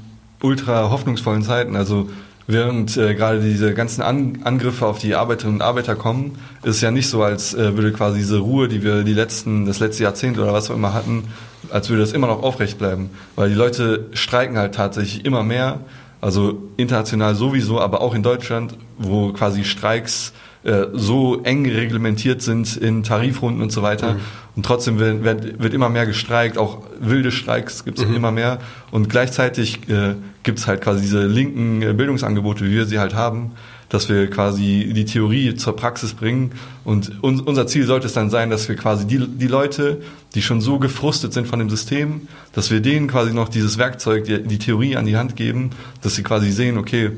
[0.43, 1.77] ultra hoffnungsvollen Zeiten.
[1.77, 2.11] Also
[2.47, 6.81] Während äh, gerade diese ganzen An Angriffe auf die Arbeiterinnen und Arbeiter kommen, ist es
[6.81, 10.03] ja nicht so, als äh, würde quasi diese Ruhe, die wir die letzten, das letzte
[10.03, 11.25] Jahrzehnt oder was auch immer hatten,
[11.71, 13.11] als würde das immer noch aufrecht bleiben.
[13.37, 15.81] Weil die Leute streiken halt tatsächlich immer mehr,
[16.21, 20.33] also international sowieso, aber auch in Deutschland, wo quasi Streiks
[20.65, 24.15] äh, so eng reglementiert sind in Tarifrunden und so weiter.
[24.15, 24.21] Mhm.
[24.55, 28.15] Und trotzdem wird, wird, wird, immer mehr gestreikt, auch wilde Streiks gibt es mhm.
[28.15, 28.59] immer mehr.
[28.91, 33.15] Und gleichzeitig äh, gibt es halt quasi diese linken äh, Bildungsangebote, wie wir sie halt
[33.15, 33.53] haben,
[33.89, 36.53] dass wir quasi die Theorie zur Praxis bringen.
[36.85, 40.01] Und un unser Ziel sollte es dann sein, dass wir quasi die, die Leute,
[40.35, 44.25] die schon so gefrustet sind von dem System, dass wir denen quasi noch dieses Werkzeug,
[44.25, 45.71] die, die Theorie an die Hand geben,
[46.03, 47.11] dass sie quasi sehen, okay,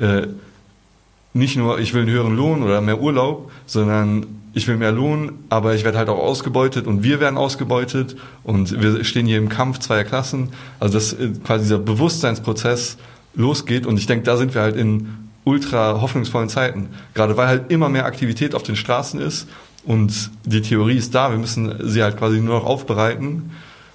[0.00, 0.26] äh,
[1.32, 5.32] nicht nur ich will einen höheren Lohn oder mehr Urlaub, sondern ich will mehr Lohn,
[5.48, 9.48] aber ich werde halt auch ausgebeutet und wir werden ausgebeutet und wir stehen hier im
[9.48, 10.48] Kampf zweier Klassen.
[10.80, 12.96] Also dass äh, quasi dieser Bewusstseinsprozess
[13.34, 15.08] losgeht und ich denke, da sind wir halt in
[15.44, 16.88] ultra hoffnungsvollen Zeiten.
[17.14, 19.46] Gerade weil halt immer mehr Aktivität auf den Straßen ist
[19.84, 23.50] und die Theorie ist da, wir müssen sie halt quasi nur noch aufbereiten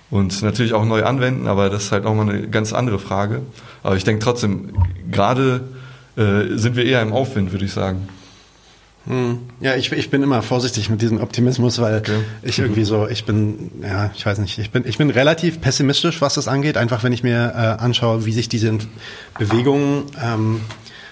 [0.10, 3.42] und natürlich auch neu anwenden, aber das ist halt auch mal eine ganz andere Frage.
[3.84, 4.70] Aber ich denke trotzdem,
[5.12, 5.62] gerade
[6.18, 8.08] äh, sind wir eher im Aufwind, würde ich sagen.
[9.08, 9.40] Hm.
[9.60, 12.20] Ja, ich, ich bin immer vorsichtig mit diesem Optimismus, weil okay.
[12.42, 16.22] ich irgendwie so, ich bin, ja, ich weiß nicht, ich bin, ich bin relativ pessimistisch,
[16.22, 16.76] was das angeht.
[16.76, 18.80] Einfach wenn ich mir äh, anschaue, wie sich diese
[19.38, 20.62] Bewegungen, ähm,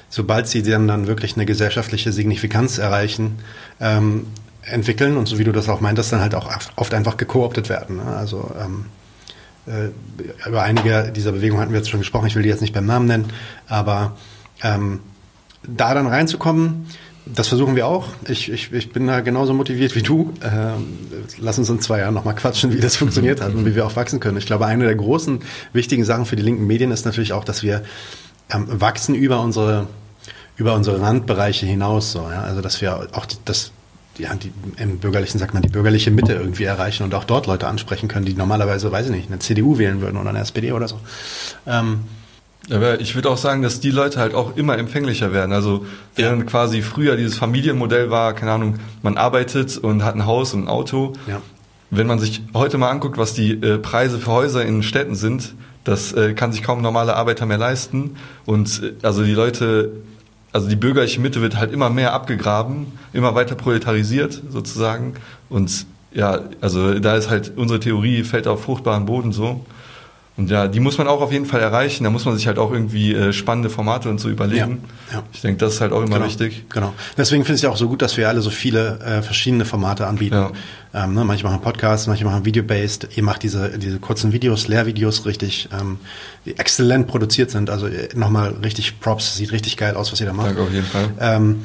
[0.10, 3.38] sobald sie dann, dann wirklich eine gesellschaftliche Signifikanz erreichen,
[3.80, 4.26] ähm,
[4.64, 7.98] entwickeln und so wie du das auch meintest, dann halt auch oft einfach gekooptet werden.
[7.98, 8.06] Ne?
[8.06, 8.86] Also ähm,
[9.68, 12.74] äh, über einige dieser Bewegungen hatten wir jetzt schon gesprochen, ich will die jetzt nicht
[12.74, 13.26] beim Namen nennen,
[13.68, 14.16] aber
[14.64, 15.00] ähm,
[15.64, 16.88] da dann reinzukommen,
[17.26, 18.08] Das versuchen wir auch.
[18.28, 20.34] Ich, ich, ich bin da genauso motiviert wie du.
[20.44, 20.98] Ähm,
[21.38, 23.96] lass uns in zwei Jahren nochmal quatschen, wie das funktioniert hat und wie wir auch
[23.96, 24.38] wachsen können.
[24.38, 25.40] Ich glaube, eine der großen
[25.72, 27.84] wichtigen Sachen für die linken Medien ist natürlich auch, dass wir
[28.50, 29.88] ähm, wachsen über unsere
[30.56, 32.12] über unsere Randbereiche hinaus.
[32.12, 32.42] So, ja?
[32.42, 33.72] Also dass wir auch die, das
[34.18, 37.68] ja, die, im Bürgerlichen sagt man, die bürgerliche Mitte irgendwie erreichen und auch dort Leute
[37.68, 40.88] ansprechen können, die normalerweise, weiß ich nicht, eine CDU wählen würden oder eine SPD oder
[40.88, 41.00] so.
[41.66, 42.02] Ähm,
[42.72, 45.52] aber ich würde auch sagen, dass die Leute halt auch immer empfänglicher werden.
[45.52, 45.86] Also
[46.16, 46.50] während ja.
[46.50, 50.68] quasi früher dieses Familienmodell war, keine Ahnung, man arbeitet und hat ein Haus und ein
[50.70, 51.14] Auto.
[51.28, 51.42] Ja.
[51.90, 55.54] Wenn man sich heute mal anguckt, was die äh, Preise für Häuser in Städten sind,
[55.84, 58.16] das äh, kann sich kaum normale Arbeiter mehr leisten.
[58.46, 59.92] Und äh, also die Leute,
[60.54, 65.16] also die bürgerliche Mitte wird halt immer mehr abgegraben, immer weiter proletarisiert sozusagen.
[65.50, 69.66] Und ja, also da ist halt unsere Theorie fällt auf fruchtbaren Boden so.
[70.36, 72.04] Und ja, die muss man auch auf jeden Fall erreichen.
[72.04, 74.84] Da muss man sich halt auch irgendwie äh, spannende Formate und so überlegen.
[75.10, 75.24] Ja, ja.
[75.32, 76.66] Ich denke, das ist halt auch immer genau, wichtig.
[76.70, 76.94] Genau.
[77.16, 80.08] Deswegen finde ich es auch so gut, dass wir alle so viele äh, verschiedene Formate
[80.08, 80.34] anbieten.
[80.34, 80.52] Ja.
[80.96, 83.10] Ähm, ne, manche machen Podcasts, manche machen Video-based.
[83.16, 86.00] Ihr macht diese, diese kurzen Videos, Lehrvideos richtig, ähm,
[86.46, 87.70] die exzellent produziert sind.
[87.70, 90.48] Also äh, nochmal richtig Props, sieht richtig geil aus, was ihr da macht.
[90.48, 91.10] Danke auf jeden Fall.
[91.20, 91.64] Ähm,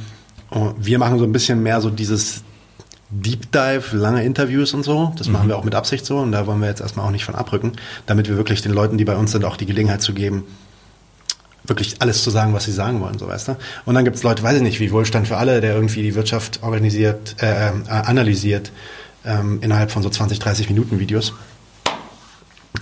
[0.79, 2.43] wir machen so ein bisschen mehr so dieses
[3.11, 5.13] Deep Dive, lange Interviews und so.
[5.17, 5.33] Das mhm.
[5.35, 7.35] machen wir auch mit Absicht so und da wollen wir jetzt erstmal auch nicht von
[7.35, 7.73] abrücken,
[8.07, 10.45] damit wir wirklich den Leuten, die bei uns sind, auch die Gelegenheit zu geben,
[11.65, 13.57] wirklich alles zu sagen, was sie sagen wollen, so weißt du.
[13.87, 16.15] Und dann gibt es Leute, weiß ich nicht, wie Wohlstand für alle, der irgendwie die
[16.15, 18.73] Wirtschaft organisiert, äh, äh analysiert
[19.25, 21.35] ähm, innerhalb von so 20, 30 Minuten Videos.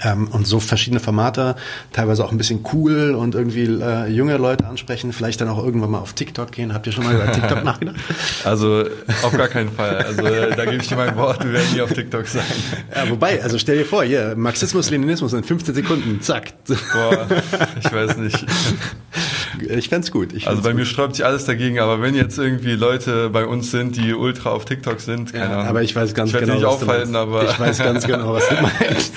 [0.05, 1.57] Ähm, und so verschiedene Formate,
[1.93, 5.91] teilweise auch ein bisschen cool und irgendwie äh, junge Leute ansprechen, vielleicht dann auch irgendwann
[5.91, 6.75] mal auf TikTok gehen.
[6.75, 7.97] Habt ihr schon mal über TikTok nachgedacht?
[8.45, 8.85] Also
[9.23, 9.97] auf gar keinen Fall.
[9.99, 12.45] Also da gebe ich dir mein Wort, wir werden nie auf TikTok sein.
[12.95, 16.53] Ja, wobei, also stell dir vor, hier, Marxismus, Leninismus in 15 Sekunden, zack.
[16.67, 17.27] Boah,
[17.79, 18.45] ich weiß nicht.
[19.77, 20.33] Ich fände gut.
[20.33, 20.81] Ich also bei gut.
[20.81, 24.51] mir sträubt sich alles dagegen, aber wenn jetzt irgendwie Leute bei uns sind, die ultra
[24.51, 25.67] auf TikTok sind, keine ja, Ahnung.
[25.69, 28.55] Aber ich weiß ganz ich genau, nicht aufhalten, aber ich weiß ganz genau, was du
[28.63, 29.13] meinst.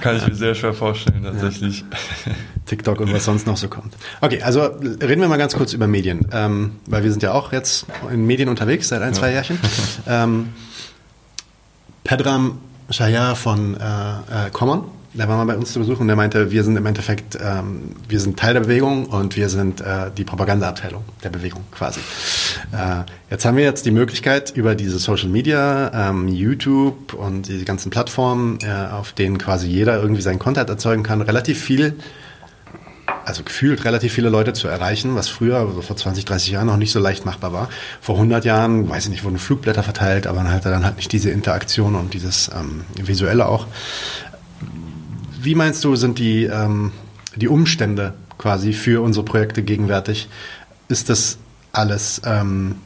[0.00, 1.84] Kann ich mir sehr schwer vorstellen, tatsächlich.
[2.26, 2.32] Ja.
[2.66, 3.94] TikTok und was sonst noch so kommt.
[4.20, 7.52] Okay, also reden wir mal ganz kurz über Medien, ähm, weil wir sind ja auch
[7.52, 9.18] jetzt in Medien unterwegs seit ein, ja.
[9.18, 9.58] zwei Jahrchen.
[10.08, 10.48] ähm,
[12.04, 12.58] Pedram
[12.90, 14.84] Shahya von äh, äh, Common
[15.14, 17.94] der war mal bei uns zu Besuch und der meinte, wir sind im Endeffekt, ähm,
[18.08, 22.00] wir sind Teil der Bewegung und wir sind äh, die Propagandaabteilung der Bewegung quasi.
[22.72, 27.64] Äh, jetzt haben wir jetzt die Möglichkeit über diese Social Media, ähm, YouTube und die
[27.64, 31.96] ganzen Plattformen, äh, auf denen quasi jeder irgendwie seinen Content erzeugen kann, relativ viel
[33.24, 36.76] also gefühlt relativ viele Leute zu erreichen, was früher, also vor 20, 30 Jahren noch
[36.76, 37.68] nicht so leicht machbar war.
[38.00, 41.12] Vor 100 Jahren, weiß ich nicht, wurden Flugblätter verteilt, aber man hatte dann halt nicht
[41.12, 43.66] diese Interaktion und dieses ähm, Visuelle auch.
[45.42, 46.92] Wie meinst du, sind die, ähm,
[47.34, 50.28] die Umstände quasi für unsere Projekte gegenwärtig?
[50.88, 51.38] Ist das
[51.72, 52.76] alles ähm,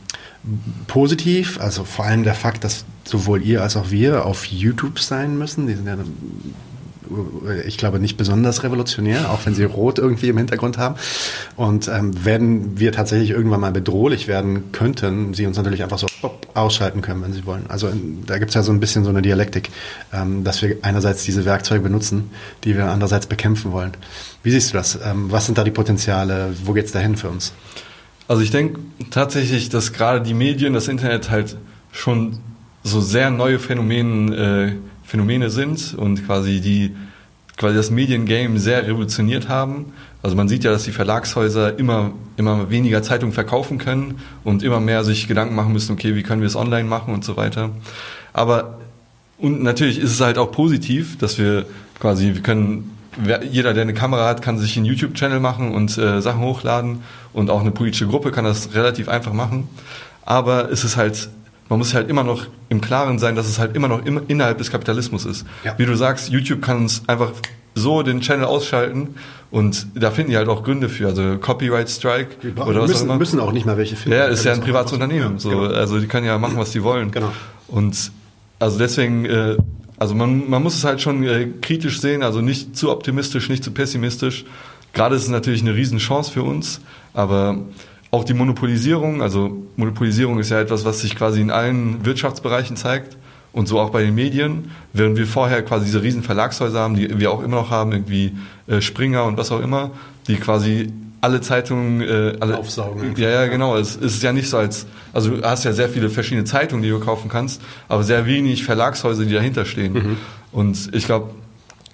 [0.87, 1.61] positiv?
[1.61, 5.67] Also vor allem der Fakt, dass sowohl ihr als auch wir auf YouTube sein müssen.
[5.67, 5.97] Die sind ja
[7.67, 10.97] ich glaube, nicht besonders revolutionär, auch wenn sie rot irgendwie im Hintergrund haben.
[11.57, 16.07] Und ähm, wenn wir tatsächlich irgendwann mal bedrohlich werden könnten, sie uns natürlich einfach so
[16.55, 17.65] ausschalten können, wenn sie wollen.
[17.69, 17.91] Also
[18.27, 19.71] da gibt es ja so ein bisschen so eine Dialektik,
[20.13, 22.31] ähm, dass wir einerseits diese Werkzeuge benutzen,
[22.65, 23.93] die wir andererseits bekämpfen wollen.
[24.43, 24.99] Wie siehst du das?
[25.05, 26.55] Ähm, was sind da die Potenziale?
[26.65, 27.53] Wo geht's dahin für uns?
[28.29, 28.81] Also ich denke
[29.11, 31.57] tatsächlich, dass gerade die Medien, das Internet halt
[31.93, 32.39] schon
[32.83, 34.73] so sehr neue Phänomene, äh,
[35.07, 36.95] Phänomene sind und quasi die
[37.57, 39.87] quasi das Mediengame sehr revolutioniert haben.
[40.23, 44.79] Also man sieht ja, dass die Verlagshäuser immer, immer weniger Zeitungen verkaufen können und immer
[44.79, 47.71] mehr sich Gedanken machen müssen, okay, wie können wir es online machen und so weiter.
[48.35, 48.79] Aber
[49.39, 51.67] und natürlich ist es halt auch positiv, dass wir
[51.99, 52.91] quasi, wir können,
[53.51, 57.03] jeder, der eine Kamera hat, kann sich einen YouTube-Channel machen und äh, Sachen hochladen
[57.33, 59.69] und auch eine politische Gruppe kann das relativ einfach machen.
[60.25, 61.29] Aber es ist halt
[61.69, 64.59] man muss halt immer noch im Klaren sein, dass es halt immer noch im, innerhalb
[64.59, 65.47] des Kapitalismus ist.
[65.65, 65.75] Ja.
[65.79, 67.33] Wie du sagst, YouTube kann uns einfach
[67.75, 69.17] so den Channel ausschalten
[69.51, 73.01] und da finden die halt auch Gründe für, also Copyright Strike die oder was müssen,
[73.01, 73.17] auch immer.
[73.17, 74.19] müssen auch nicht mal welche finden.
[74.19, 75.63] Ja, ist ja ein privates Unternehmen, so, genau.
[75.67, 77.11] also die können ja machen, was die wollen.
[77.11, 77.33] Genau.
[77.69, 78.13] Und
[78.59, 79.57] also deswegen, äh,
[79.99, 83.63] also man, man muss es halt schon äh, kritisch sehen, also nicht zu optimistisch, nicht
[83.63, 84.45] zu pessimistisch.
[84.95, 86.81] Gerade ist es natürlich eine Riesenchance für uns,
[87.13, 87.59] aber
[88.11, 93.17] auch die Monopolisierung, also Monopolisierung ist ja etwas, was sich quasi in allen Wirtschaftsbereichen zeigt
[93.53, 97.19] und so auch bei den Medien, während wir vorher quasi diese riesen Verlagshäuser haben, die
[97.19, 98.33] wir auch immer noch haben, irgendwie
[98.67, 99.91] äh, Springer und was auch immer,
[100.29, 103.15] die quasi alle Zeitungen äh, alle aufsaugen.
[103.17, 103.77] Ja, ja, genau.
[103.77, 104.87] Es ist ja nicht so als
[105.17, 108.65] also du hast ja sehr viele verschiedene Zeitungen, die du kaufen kannst, aber sehr wenig
[108.65, 109.95] Verlagshäuser, die dahinter stehen.
[109.95, 110.17] Mhm.
[110.53, 111.31] Und ich glaube,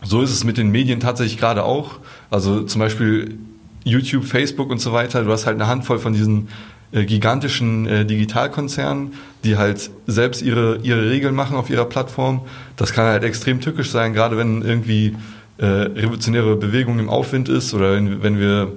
[0.02, 2.00] so ist es mit den Medien tatsächlich gerade auch.
[2.30, 3.38] Also zum Beispiel
[3.84, 6.48] YouTube, Facebook und so weiter, du hast halt eine Handvoll von diesen
[6.92, 9.14] äh, gigantischen äh, Digitalkonzernen,
[9.44, 12.42] die halt selbst ihre, ihre Regeln machen auf ihrer Plattform.
[12.76, 15.16] Das kann halt extrem tückisch sein, gerade wenn irgendwie
[15.58, 18.72] äh, revolutionäre Bewegung im Aufwind ist oder wenn, wenn wir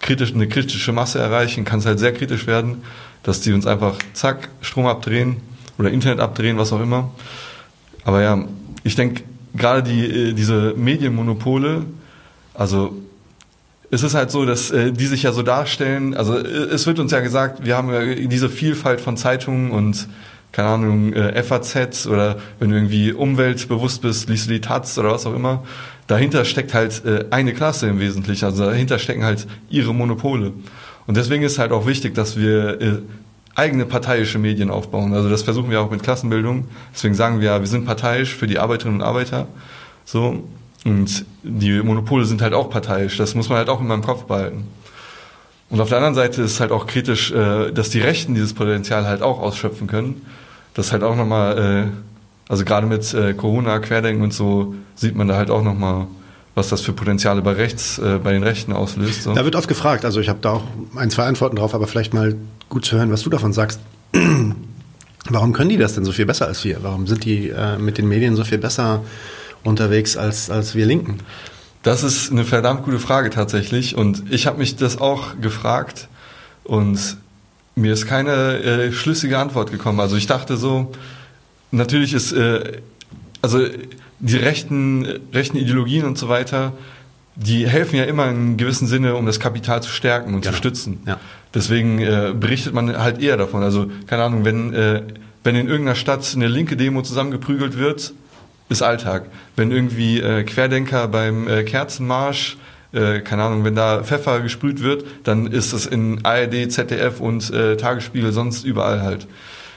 [0.00, 2.82] kritisch, eine kritische Masse erreichen, kann es halt sehr kritisch werden,
[3.22, 5.36] dass die uns einfach zack, Strom abdrehen
[5.78, 7.10] oder Internet abdrehen, was auch immer.
[8.04, 8.44] Aber ja,
[8.84, 11.84] ich denke, gerade die, äh, diese Medienmonopole,
[12.54, 12.96] also
[13.90, 16.98] es ist halt so, dass äh, die sich ja so darstellen, also äh, es wird
[16.98, 20.08] uns ja gesagt, wir haben ja diese Vielfalt von Zeitungen und
[20.52, 25.12] keine Ahnung, äh, FAZ oder wenn du irgendwie umweltbewusst bist, liest du die Taz oder
[25.12, 25.64] was auch immer.
[26.06, 30.52] Dahinter steckt halt äh, eine Klasse im Wesentlichen, also dahinter stecken halt ihre Monopole.
[31.06, 32.98] Und deswegen ist halt auch wichtig, dass wir äh,
[33.54, 35.12] eigene parteiische Medien aufbauen.
[35.14, 36.68] Also das versuchen wir auch mit Klassenbildung.
[36.94, 39.48] Deswegen sagen wir, wir sind parteiisch für die Arbeiterinnen und Arbeiter.
[40.04, 40.44] So.
[40.84, 43.16] Und die Monopole sind halt auch parteiisch.
[43.16, 44.64] Das muss man halt auch immer im Kopf behalten.
[45.70, 49.06] Und auf der anderen Seite ist halt auch kritisch, äh, dass die Rechten dieses Potenzial
[49.06, 50.22] halt auch ausschöpfen können.
[50.74, 55.28] Das halt auch nochmal, äh, also gerade mit äh, Corona, Querdenken und so, sieht man
[55.28, 56.06] da halt auch nochmal,
[56.54, 59.22] was das für Potenziale bei rechts, bei den Rechten auslöst.
[59.22, 59.32] So.
[59.32, 60.64] Da wird oft gefragt, also ich habe da auch
[60.96, 62.34] ein, zwei Antworten drauf, aber vielleicht mal
[62.68, 63.78] gut zu hören, was du davon sagst.
[65.30, 66.78] Warum können die das denn so viel besser als wir?
[66.82, 69.04] Warum sind die mit den Medien so viel besser
[69.64, 71.18] unterwegs als, als wir Linken?
[71.82, 73.96] Das ist eine verdammt gute Frage tatsächlich.
[73.96, 76.08] Und ich habe mich das auch gefragt
[76.64, 77.16] und
[77.76, 80.00] mir ist keine äh, schlüssige Antwort gekommen.
[80.00, 80.92] Also ich dachte so,
[81.70, 82.80] natürlich ist, äh,
[83.40, 83.60] also
[84.18, 86.72] die rechten, rechten Ideologien und so weiter,
[87.36, 90.52] die helfen ja immer in gewissem Sinne, um das Kapital zu stärken und genau.
[90.52, 91.00] zu stützen.
[91.06, 91.20] Ja.
[91.54, 93.62] Deswegen äh, berichtet man halt eher davon.
[93.62, 95.02] Also keine Ahnung, wenn, äh,
[95.44, 98.12] wenn in irgendeiner Stadt eine linke Demo zusammengeprügelt wird,
[98.68, 99.26] ist Alltag.
[99.56, 102.56] Wenn irgendwie äh, Querdenker beim äh, Kerzenmarsch,
[102.92, 107.50] äh, keine Ahnung, wenn da Pfeffer gesprüht wird, dann ist es in ARD, ZDF und
[107.50, 109.26] äh, Tagesspiegel sonst überall halt.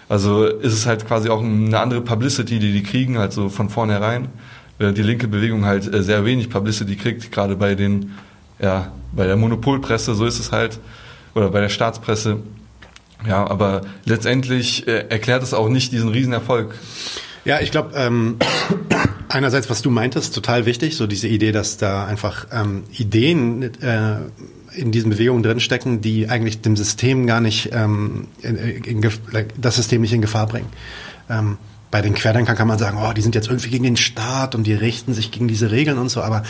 [0.09, 3.69] Also ist es halt quasi auch eine andere Publicity, die die kriegen, halt so von
[3.69, 4.27] vornherein.
[4.79, 8.11] Äh, die linke Bewegung halt äh, sehr wenig Publicity kriegt, gerade bei den,
[8.59, 10.79] ja, bei der Monopolpresse, so ist es halt,
[11.33, 12.37] oder bei der Staatspresse.
[13.27, 16.75] Ja, aber letztendlich äh, erklärt es auch nicht diesen Riesenerfolg.
[17.45, 18.37] Ja, ich glaube, ähm,
[19.29, 24.17] einerseits, was du meintest, total wichtig, so diese Idee, dass da einfach ähm, Ideen äh,
[24.73, 29.11] in diesen Bewegungen drinstecken, die eigentlich dem System gar nicht, ähm, in, in,
[29.57, 30.69] das System nicht in Gefahr bringen.
[31.29, 31.57] Ähm,
[31.91, 34.65] bei den Querdenkern kann man sagen, oh, die sind jetzt irgendwie gegen den Staat und
[34.65, 36.43] die richten sich gegen diese Regeln und so, aber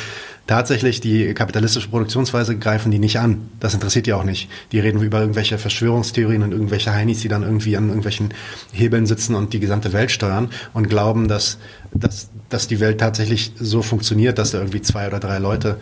[0.45, 3.49] tatsächlich die kapitalistische Produktionsweise greifen die nicht an.
[3.59, 4.49] Das interessiert die auch nicht.
[4.71, 8.33] Die reden über irgendwelche Verschwörungstheorien und irgendwelche Heinis, die dann irgendwie an irgendwelchen
[8.71, 11.57] Hebeln sitzen und die gesamte Welt steuern und glauben, dass,
[11.91, 15.77] dass, dass die Welt tatsächlich so funktioniert, dass da irgendwie zwei oder drei Leute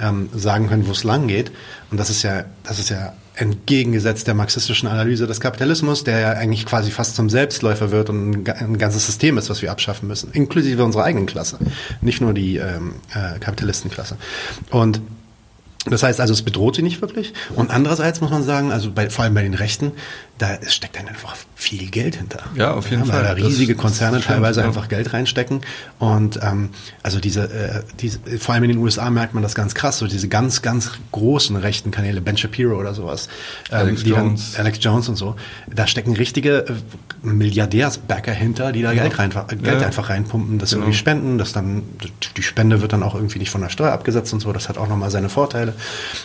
[0.00, 1.52] ähm, sagen können, wo es lang geht.
[1.92, 6.30] Und das ist ja, das ist ja entgegengesetzt der marxistischen Analyse des Kapitalismus, der ja
[6.32, 10.30] eigentlich quasi fast zum Selbstläufer wird und ein ganzes System ist, was wir abschaffen müssen,
[10.32, 11.58] inklusive unserer eigenen Klasse,
[12.00, 14.16] nicht nur die ähm, äh, Kapitalistenklasse.
[14.70, 15.00] Und
[15.86, 17.34] das heißt also, es bedroht sie nicht wirklich.
[17.56, 19.92] Und andererseits muss man sagen, also bei, vor allem bei den Rechten,
[20.38, 22.40] da steckt dann einfach viel Geld hinter.
[22.56, 23.24] Ja, auf jeden ja, Fall.
[23.24, 24.66] Weil da riesige Konzerne stimmt, teilweise ja.
[24.66, 25.60] einfach Geld reinstecken.
[26.00, 26.70] Und ähm,
[27.04, 30.08] also diese, äh, diese, vor allem in den USA merkt man das ganz krass, so
[30.08, 33.28] diese ganz, ganz großen rechten Kanäle, Ben Shapiro oder sowas,
[33.70, 34.52] ähm, Alex, Jones.
[34.52, 35.36] Dann, Alex Jones und so,
[35.72, 36.72] da stecken richtige äh,
[37.22, 39.02] Milliardärsbacker hinter, die da ja.
[39.02, 39.86] Geld, rein, Geld ja.
[39.86, 40.82] einfach reinpumpen, das genau.
[40.82, 41.84] irgendwie spenden, das dann,
[42.36, 44.78] die Spende wird dann auch irgendwie nicht von der Steuer abgesetzt und so, das hat
[44.78, 45.74] auch nochmal seine Vorteile.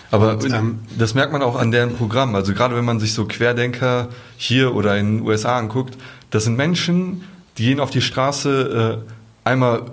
[0.09, 3.13] Aber und, ähm, das merkt man auch an deren Programm, also gerade wenn man sich
[3.13, 3.98] so Querdenker
[4.37, 5.97] hier oder in den USA anguckt,
[6.31, 7.23] das sind Menschen,
[7.57, 9.83] die gehen auf die Straße äh, einmal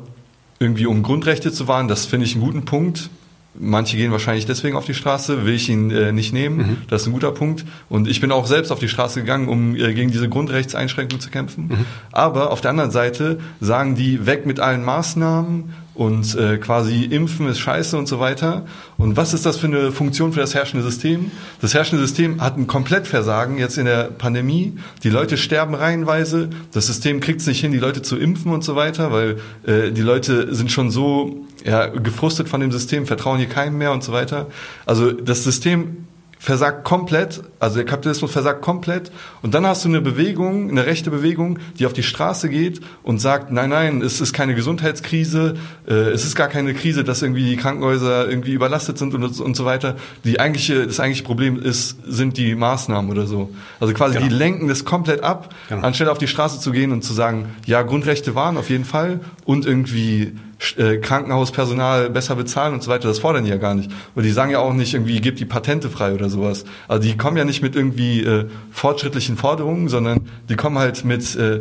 [0.59, 3.11] irgendwie um Grundrechte zu wahren, das finde ich einen guten Punkt.
[3.59, 6.57] Manche gehen wahrscheinlich deswegen auf die Straße, will ich ihn äh, nicht nehmen.
[6.57, 6.77] Mhm.
[6.89, 7.65] Das ist ein guter Punkt.
[7.89, 11.31] Und ich bin auch selbst auf die Straße gegangen, um äh, gegen diese Grundrechtseinschränkung zu
[11.31, 11.69] kämpfen.
[11.69, 11.87] Mhm.
[12.13, 17.49] Aber auf der anderen Seite sagen die weg mit allen Maßnahmen und äh, quasi impfen
[17.49, 18.67] ist scheiße und so weiter.
[18.99, 21.31] Und was ist das für eine Funktion für das herrschende System?
[21.61, 24.77] Das herrschende System hat ein Komplettversagen jetzt in der Pandemie.
[25.03, 26.51] Die Leute sterben reihenweise.
[26.73, 29.91] Das System kriegt es nicht hin, die Leute zu impfen und so weiter, weil äh,
[29.93, 34.05] die Leute sind schon so ja, gefrustet von dem System, vertrauen hier keinem mehr und
[34.05, 34.49] so weiter.
[34.85, 36.07] Also das System
[36.47, 39.11] versagt komplett, also der Kapitalismus versagt komplett
[39.43, 43.19] und dann hast du eine Bewegung, eine rechte Bewegung, die auf die Straße geht und
[43.19, 45.57] sagt, nein, nein, es ist keine Gesundheitskrise,
[45.89, 49.57] äh, es ist gar keine Krise, dass irgendwie die Krankenhäuser irgendwie überlastet sind und, und
[49.57, 49.97] so weiter.
[50.23, 53.51] Die eigentliche, das eigentliche Problem ist, sind die Maßnahmen oder so.
[53.81, 54.29] Also quasi genau.
[54.29, 55.85] die lenken das komplett ab, genau.
[55.85, 59.19] anstelle auf die Straße zu gehen und zu sagen, ja, Grundrechte waren auf jeden Fall
[59.47, 60.33] und irgendwie
[60.77, 63.91] äh, Krankenhauspersonal besser bezahlen und so weiter, das fordern die ja gar nicht.
[64.15, 66.65] Und die sagen ja auch nicht irgendwie, gebt die Patente frei oder sowas.
[66.89, 71.37] Also die kommen ja nicht mit irgendwie äh, fortschrittlichen Forderungen, sondern die kommen halt mit
[71.37, 71.61] äh,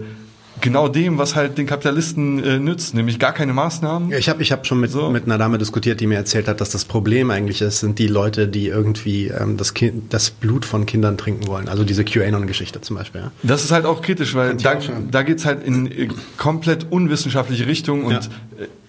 [0.62, 4.12] genau dem, was halt den Kapitalisten äh, nützt, nämlich gar keine Maßnahmen.
[4.14, 5.10] Ich habe ich hab schon mit, so.
[5.10, 8.08] mit einer Dame diskutiert, die mir erzählt hat, dass das Problem eigentlich ist, sind die
[8.08, 11.68] Leute, die irgendwie ähm, das, kind, das Blut von Kindern trinken wollen.
[11.68, 13.22] Also diese QAnon-Geschichte zum Beispiel.
[13.22, 13.32] Ja.
[13.44, 14.78] Das ist halt auch kritisch, weil da,
[15.12, 18.20] da geht's halt in äh, komplett unwissenschaftliche Richtung und ja.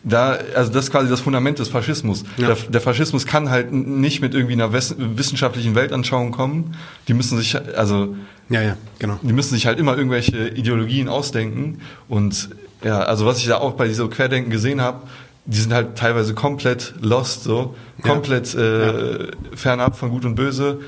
[0.08, 2.22] Da, also das ist quasi das Fundament des Faschismus.
[2.36, 2.46] Ja.
[2.46, 6.76] Der, der, Faschismus kann halt nicht mit irgendwie einer wissenschaftlichen Weltanschauung kommen.
[7.08, 8.14] Die müssen sich, also
[8.48, 9.18] ja, ja, genau.
[9.22, 11.80] Die müssen sich halt immer irgendwelche Ideologien ausdenken.
[12.08, 12.50] Und
[12.84, 15.00] ja, also was ich da auch bei dieser Querdenken gesehen habe,
[15.44, 18.60] die sind halt teilweise komplett lost, so komplett ja.
[18.60, 19.28] Äh, ja.
[19.56, 20.80] fernab von Gut und Böse,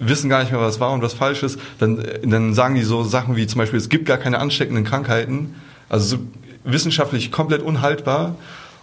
[0.00, 1.60] wissen gar nicht mehr, was wahr und was falsch ist.
[1.78, 5.54] Dann, dann sagen die so Sachen wie zum Beispiel, es gibt gar keine ansteckenden Krankheiten.
[5.88, 6.22] Also so
[6.64, 8.36] wissenschaftlich komplett unhaltbar.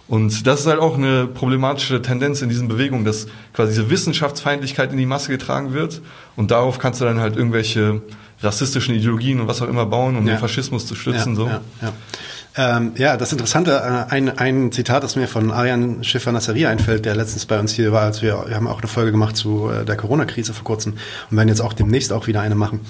[0.08, 4.90] Und das ist halt auch eine problematische Tendenz in diesen Bewegungen, dass quasi diese Wissenschaftsfeindlichkeit
[4.90, 6.00] in die Masse getragen wird
[6.34, 8.00] und darauf kannst du dann halt irgendwelche
[8.40, 10.34] rassistischen Ideologien und was auch immer bauen, um ja.
[10.34, 11.32] den Faschismus zu stützen.
[11.32, 11.46] Ja, so.
[11.46, 11.92] ja, ja.
[12.56, 17.14] Ähm, ja, das Interessante, äh, ein, ein Zitat, das mir von Arian Schiffer-Nasseri einfällt, der
[17.14, 19.84] letztens bei uns hier war, als wir, wir haben auch eine Folge gemacht zu äh,
[19.84, 20.94] der Corona-Krise vor kurzem
[21.30, 22.80] und werden jetzt auch demnächst auch wieder eine machen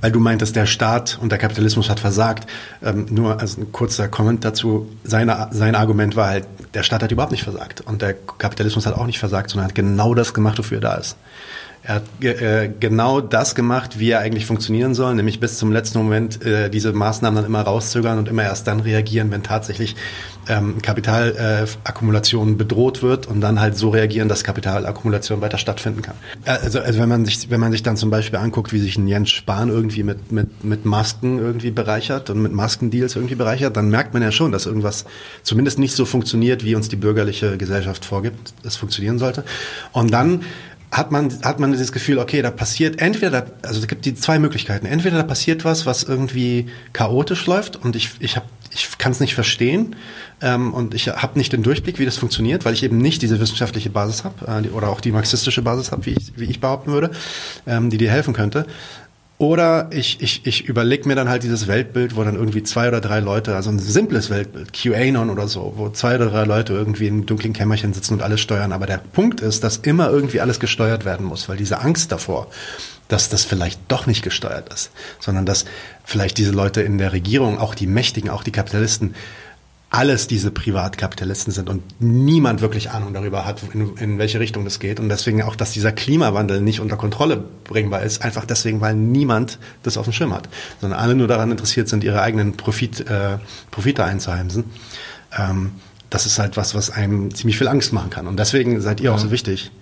[0.00, 2.48] weil du meintest, der Staat und der Kapitalismus hat versagt.
[2.82, 4.90] Ähm, nur als ein kurzer Comment dazu.
[5.04, 8.94] Seine, sein Argument war halt, der Staat hat überhaupt nicht versagt und der Kapitalismus hat
[8.94, 11.16] auch nicht versagt, sondern hat genau das gemacht, wofür er da ist.
[11.82, 15.98] Er hat äh, genau das gemacht, wie er eigentlich funktionieren soll, nämlich bis zum letzten
[15.98, 19.96] Moment äh, diese Maßnahmen dann immer rauszögern und immer erst dann reagieren, wenn tatsächlich
[20.48, 26.16] ähm, Kapitalakkumulation äh, bedroht wird und dann halt so reagieren, dass Kapitalakkumulation weiter stattfinden kann.
[26.44, 28.98] Äh, also, also wenn man sich, wenn man sich dann zum Beispiel anguckt, wie sich
[28.98, 33.76] ein Jens Spahn irgendwie mit, mit, mit Masken irgendwie bereichert und mit Maskendeals irgendwie bereichert,
[33.76, 35.06] dann merkt man ja schon, dass irgendwas
[35.42, 39.44] zumindest nicht so funktioniert, wie uns die bürgerliche Gesellschaft vorgibt, es funktionieren sollte.
[39.92, 40.42] Und dann
[40.92, 44.14] hat man, hat man dieses Gefühl, okay, da passiert entweder, da, also es gibt die
[44.14, 44.86] zwei Möglichkeiten.
[44.86, 49.20] Entweder da passiert was, was irgendwie chaotisch läuft und ich, ich, hab, ich kann es
[49.20, 49.94] nicht verstehen
[50.42, 53.38] ähm, und ich habe nicht den Durchblick, wie das funktioniert, weil ich eben nicht diese
[53.38, 56.90] wissenschaftliche Basis habe äh, oder auch die marxistische Basis habe, wie ich, wie ich behaupten
[56.90, 57.12] würde,
[57.68, 58.66] ähm, die dir helfen könnte.
[59.40, 63.00] Oder ich, ich, ich überlege mir dann halt dieses Weltbild, wo dann irgendwie zwei oder
[63.00, 67.06] drei Leute, also ein simples Weltbild, QAnon oder so, wo zwei oder drei Leute irgendwie
[67.06, 68.70] in dunklen Kämmerchen sitzen und alles steuern.
[68.70, 72.48] Aber der Punkt ist, dass immer irgendwie alles gesteuert werden muss, weil diese Angst davor,
[73.08, 75.64] dass das vielleicht doch nicht gesteuert ist, sondern dass
[76.04, 79.14] vielleicht diese Leute in der Regierung, auch die Mächtigen, auch die Kapitalisten,
[79.90, 84.78] alles diese Privatkapitalisten sind und niemand wirklich Ahnung darüber hat, in, in, welche Richtung das
[84.78, 85.00] geht.
[85.00, 89.58] Und deswegen auch, dass dieser Klimawandel nicht unter Kontrolle bringbar ist, einfach deswegen, weil niemand
[89.82, 90.48] das auf dem Schirm hat,
[90.80, 93.38] sondern alle nur daran interessiert sind, ihre eigenen Profit, äh,
[93.72, 94.64] Profite einzuheimsen.
[95.36, 95.72] Ähm,
[96.08, 98.28] das ist halt was, was einem ziemlich viel Angst machen kann.
[98.28, 99.72] Und deswegen seid ihr auch so wichtig.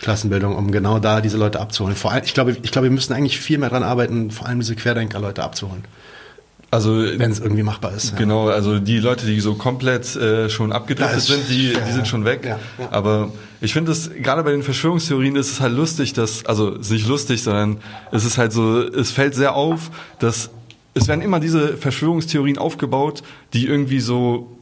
[0.00, 1.94] Klassenbildung, um genau da diese Leute abzuholen.
[1.96, 4.58] Vor allem, ich glaube, ich glaube, wir müssen eigentlich viel mehr daran arbeiten, vor allem
[4.58, 5.84] diese Querdenker-Leute abzuholen.
[6.72, 8.16] Also wenn es irgendwie machbar ist.
[8.16, 8.54] Genau, ja.
[8.54, 12.24] also die Leute, die so komplett äh, schon abgedriftet sind, die, ja, die sind schon
[12.24, 12.46] weg.
[12.46, 12.58] Ja,
[12.90, 16.86] Aber ich finde es gerade bei den Verschwörungstheorien ist es halt lustig, dass also es
[16.86, 17.76] ist nicht lustig, sondern
[18.10, 20.48] es ist halt so, es fällt sehr auf, dass
[20.94, 24.56] es werden immer diese Verschwörungstheorien aufgebaut, die irgendwie so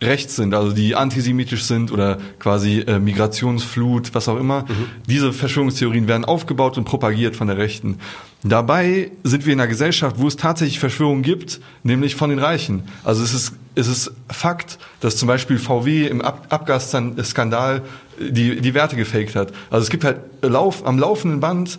[0.00, 4.62] rechts sind, also die antisemitisch sind oder quasi äh, Migrationsflut, was auch immer.
[4.62, 4.86] Mhm.
[5.08, 7.98] Diese Verschwörungstheorien werden aufgebaut und propagiert von der Rechten.
[8.44, 12.84] Dabei sind wir in einer Gesellschaft, wo es tatsächlich Verschwörungen gibt, nämlich von den Reichen.
[13.02, 17.82] Also es ist, es ist Fakt, dass zum Beispiel VW im Ab Abgasskandal
[18.20, 19.52] die, die Werte gefaked hat.
[19.70, 21.78] Also es gibt halt Lauf, am laufenden Band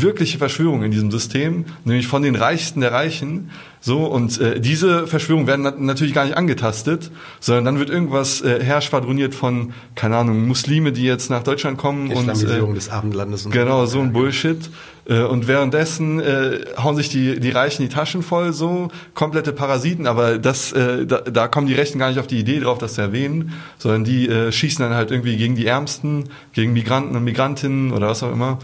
[0.00, 3.50] wirkliche Verschwörungen in diesem System, nämlich von den Reichsten der Reichen.
[3.80, 8.40] So, und äh, diese Verschwörungen werden nat natürlich gar nicht angetastet, sondern dann wird irgendwas
[8.40, 12.10] äh, herschwadroniert von, keine Ahnung, Muslime, die jetzt nach Deutschland kommen.
[12.10, 13.44] Islamisierung und, äh, des Abendlandes.
[13.44, 14.70] Und genau, so ein Bullshit.
[15.04, 20.06] Äh, und währenddessen äh, hauen sich die, die Reichen die Taschen voll, so komplette Parasiten,
[20.06, 22.94] aber das, äh, da, da kommen die Rechten gar nicht auf die Idee drauf, das
[22.94, 27.24] zu erwähnen, sondern die äh, schießen dann halt irgendwie gegen die Ärmsten, gegen Migranten und
[27.24, 28.58] Migrantinnen oder was auch immer.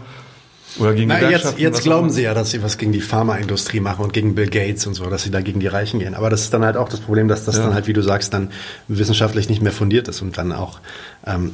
[0.77, 4.03] Oder gegen Na, jetzt, jetzt glauben sie ja, dass sie was gegen die Pharmaindustrie machen
[4.03, 6.13] und gegen Bill Gates und so, dass sie da gegen die Reichen gehen.
[6.13, 7.63] Aber das ist dann halt auch das Problem, dass das ja.
[7.63, 8.51] dann halt, wie du sagst, dann
[8.87, 10.79] wissenschaftlich nicht mehr fundiert ist und dann auch
[11.25, 11.53] ähm,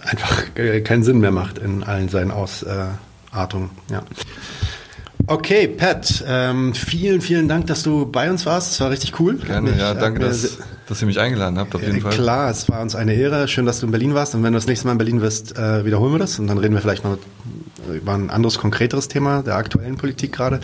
[0.00, 0.42] einfach
[0.84, 3.70] keinen Sinn mehr macht in allen seinen Ausartungen.
[3.90, 4.02] Ja.
[5.28, 8.72] Okay, Pat, ähm, vielen, vielen Dank, dass du bei uns warst.
[8.72, 9.36] Es war richtig cool.
[9.36, 12.12] Gerne, mich, ja, danke, dass, dass ihr mich eingeladen habt, auf jeden äh, Fall.
[12.12, 13.46] Klar, es war uns eine Ehre.
[13.46, 14.34] Schön, dass du in Berlin warst.
[14.34, 16.40] Und wenn du das nächste Mal in Berlin wirst, äh, wiederholen wir das.
[16.40, 17.18] Und dann reden wir vielleicht mal
[18.04, 20.60] war ein anderes, konkreteres Thema der aktuellen Politik gerade.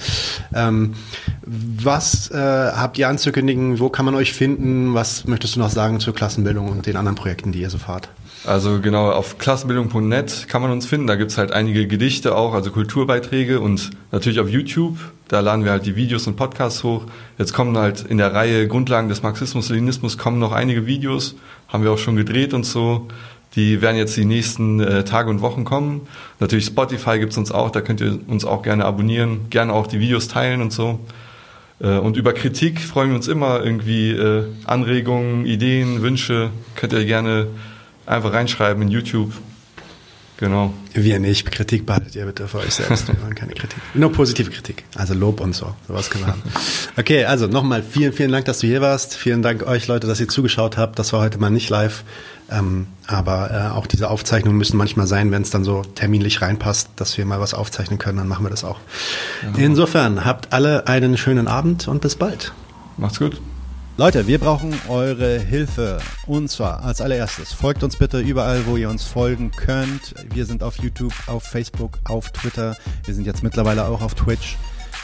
[0.54, 0.94] Ähm,
[1.42, 3.78] was äh, habt ihr anzukündigen?
[3.80, 4.94] Wo kann man euch finden?
[4.94, 8.08] Was möchtest du noch sagen zur Klassenbildung und den anderen Projekten, die ihr so fahrt?
[8.44, 11.06] Also genau, auf klassenbildung.net kann man uns finden.
[11.06, 14.96] Da gibt's halt einige Gedichte auch, also Kulturbeiträge und natürlich auf YouTube.
[15.26, 17.04] Da laden wir halt die Videos und Podcasts hoch.
[17.36, 21.34] Jetzt kommen halt in der Reihe Grundlagen des Marxismus-Leninismus kommen noch einige Videos.
[21.68, 23.08] Haben wir auch schon gedreht und so.
[23.54, 26.06] Die werden jetzt die nächsten äh, Tage und Wochen kommen.
[26.38, 30.00] Natürlich Spotify gibt's uns auch, da könnt ihr uns auch gerne abonnieren, gerne auch die
[30.00, 31.00] Videos teilen und so.
[31.80, 37.04] Äh, und über Kritik freuen wir uns immer irgendwie äh, Anregungen, Ideen, Wünsche könnt ihr
[37.04, 37.48] gerne
[38.06, 39.32] einfach reinschreiben in YouTube.
[40.38, 40.72] Genau.
[40.94, 41.50] Wir nicht.
[41.50, 43.08] Kritik behaltet ihr bitte für euch selbst.
[43.08, 43.78] Wir wollen keine Kritik.
[43.94, 44.84] Nur positive Kritik.
[44.94, 45.74] Also Lob und so.
[45.88, 46.42] Sowas können wir haben.
[46.96, 49.16] Okay, also nochmal vielen, vielen Dank, dass du hier warst.
[49.16, 50.96] Vielen Dank euch Leute, dass ihr zugeschaut habt.
[50.98, 52.04] Das war heute mal nicht live.
[52.50, 56.90] Ähm, aber äh, auch diese Aufzeichnungen müssen manchmal sein, wenn es dann so terminlich reinpasst,
[56.94, 58.78] dass wir mal was aufzeichnen können, dann machen wir das auch.
[59.42, 59.58] Ja.
[59.58, 62.52] Insofern, habt alle einen schönen Abend und bis bald.
[62.96, 63.40] Macht's gut.
[63.98, 65.98] Leute, wir brauchen eure Hilfe.
[66.28, 70.14] Und zwar als allererstes, folgt uns bitte überall, wo ihr uns folgen könnt.
[70.32, 72.76] Wir sind auf YouTube, auf Facebook, auf Twitter.
[73.06, 74.56] Wir sind jetzt mittlerweile auch auf Twitch.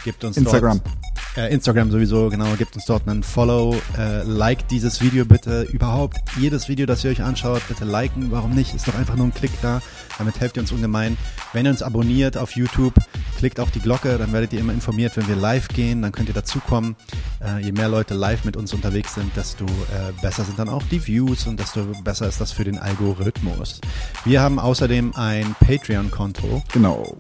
[0.05, 0.81] Gebt uns Instagram.
[0.85, 0.95] Dort
[1.37, 6.19] äh, Instagram sowieso, genau, gebt uns dort einen Follow, äh, like dieses Video bitte, überhaupt
[6.39, 9.35] jedes Video, das ihr euch anschaut, bitte liken, warum nicht, ist doch einfach nur ein
[9.35, 9.83] Klick da,
[10.19, 11.17] damit helft ihr uns ungemein.
[11.53, 12.95] Wenn ihr uns abonniert auf YouTube,
[13.39, 16.29] klickt auch die Glocke, dann werdet ihr immer informiert, wenn wir live gehen, dann könnt
[16.29, 16.97] ihr dazukommen.
[17.41, 20.83] Äh, je mehr Leute live mit uns unterwegs sind, desto äh, besser sind dann auch
[20.85, 23.81] die Views und desto besser ist das für den Algorithmus.
[24.25, 26.62] Wir haben außerdem ein Patreon-Konto.
[26.73, 27.17] Genau,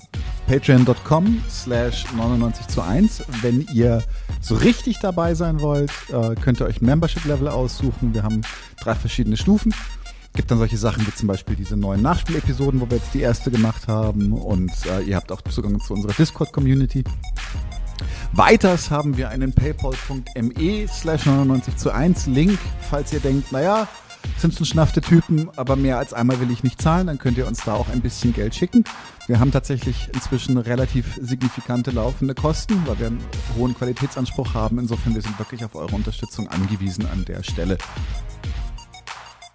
[0.46, 4.02] patreon.com slash 99 zu 1, wenn ihr
[4.40, 8.14] so richtig dabei sein wollt, äh, könnt ihr euch Membership-Level aussuchen.
[8.14, 8.42] Wir haben
[8.82, 9.74] drei verschiedene Stufen.
[10.34, 13.50] Gibt dann solche Sachen wie zum Beispiel diese neuen Nachspielepisoden, wo wir jetzt die erste
[13.50, 14.32] gemacht haben.
[14.32, 17.04] Und äh, ihr habt auch Zugang zu unserer Discord-Community.
[18.32, 23.86] Weiters haben wir einen paypal.me slash 99 zu 1 Link, falls ihr denkt, naja,
[24.38, 27.46] sind schon schnaffte Typen, aber mehr als einmal will ich nicht zahlen, dann könnt ihr
[27.46, 28.84] uns da auch ein bisschen Geld schicken.
[29.26, 33.24] Wir haben tatsächlich inzwischen relativ signifikante laufende Kosten, weil wir einen
[33.56, 34.78] hohen Qualitätsanspruch haben.
[34.78, 37.78] Insofern, wir sind wirklich auf eure Unterstützung angewiesen an der Stelle.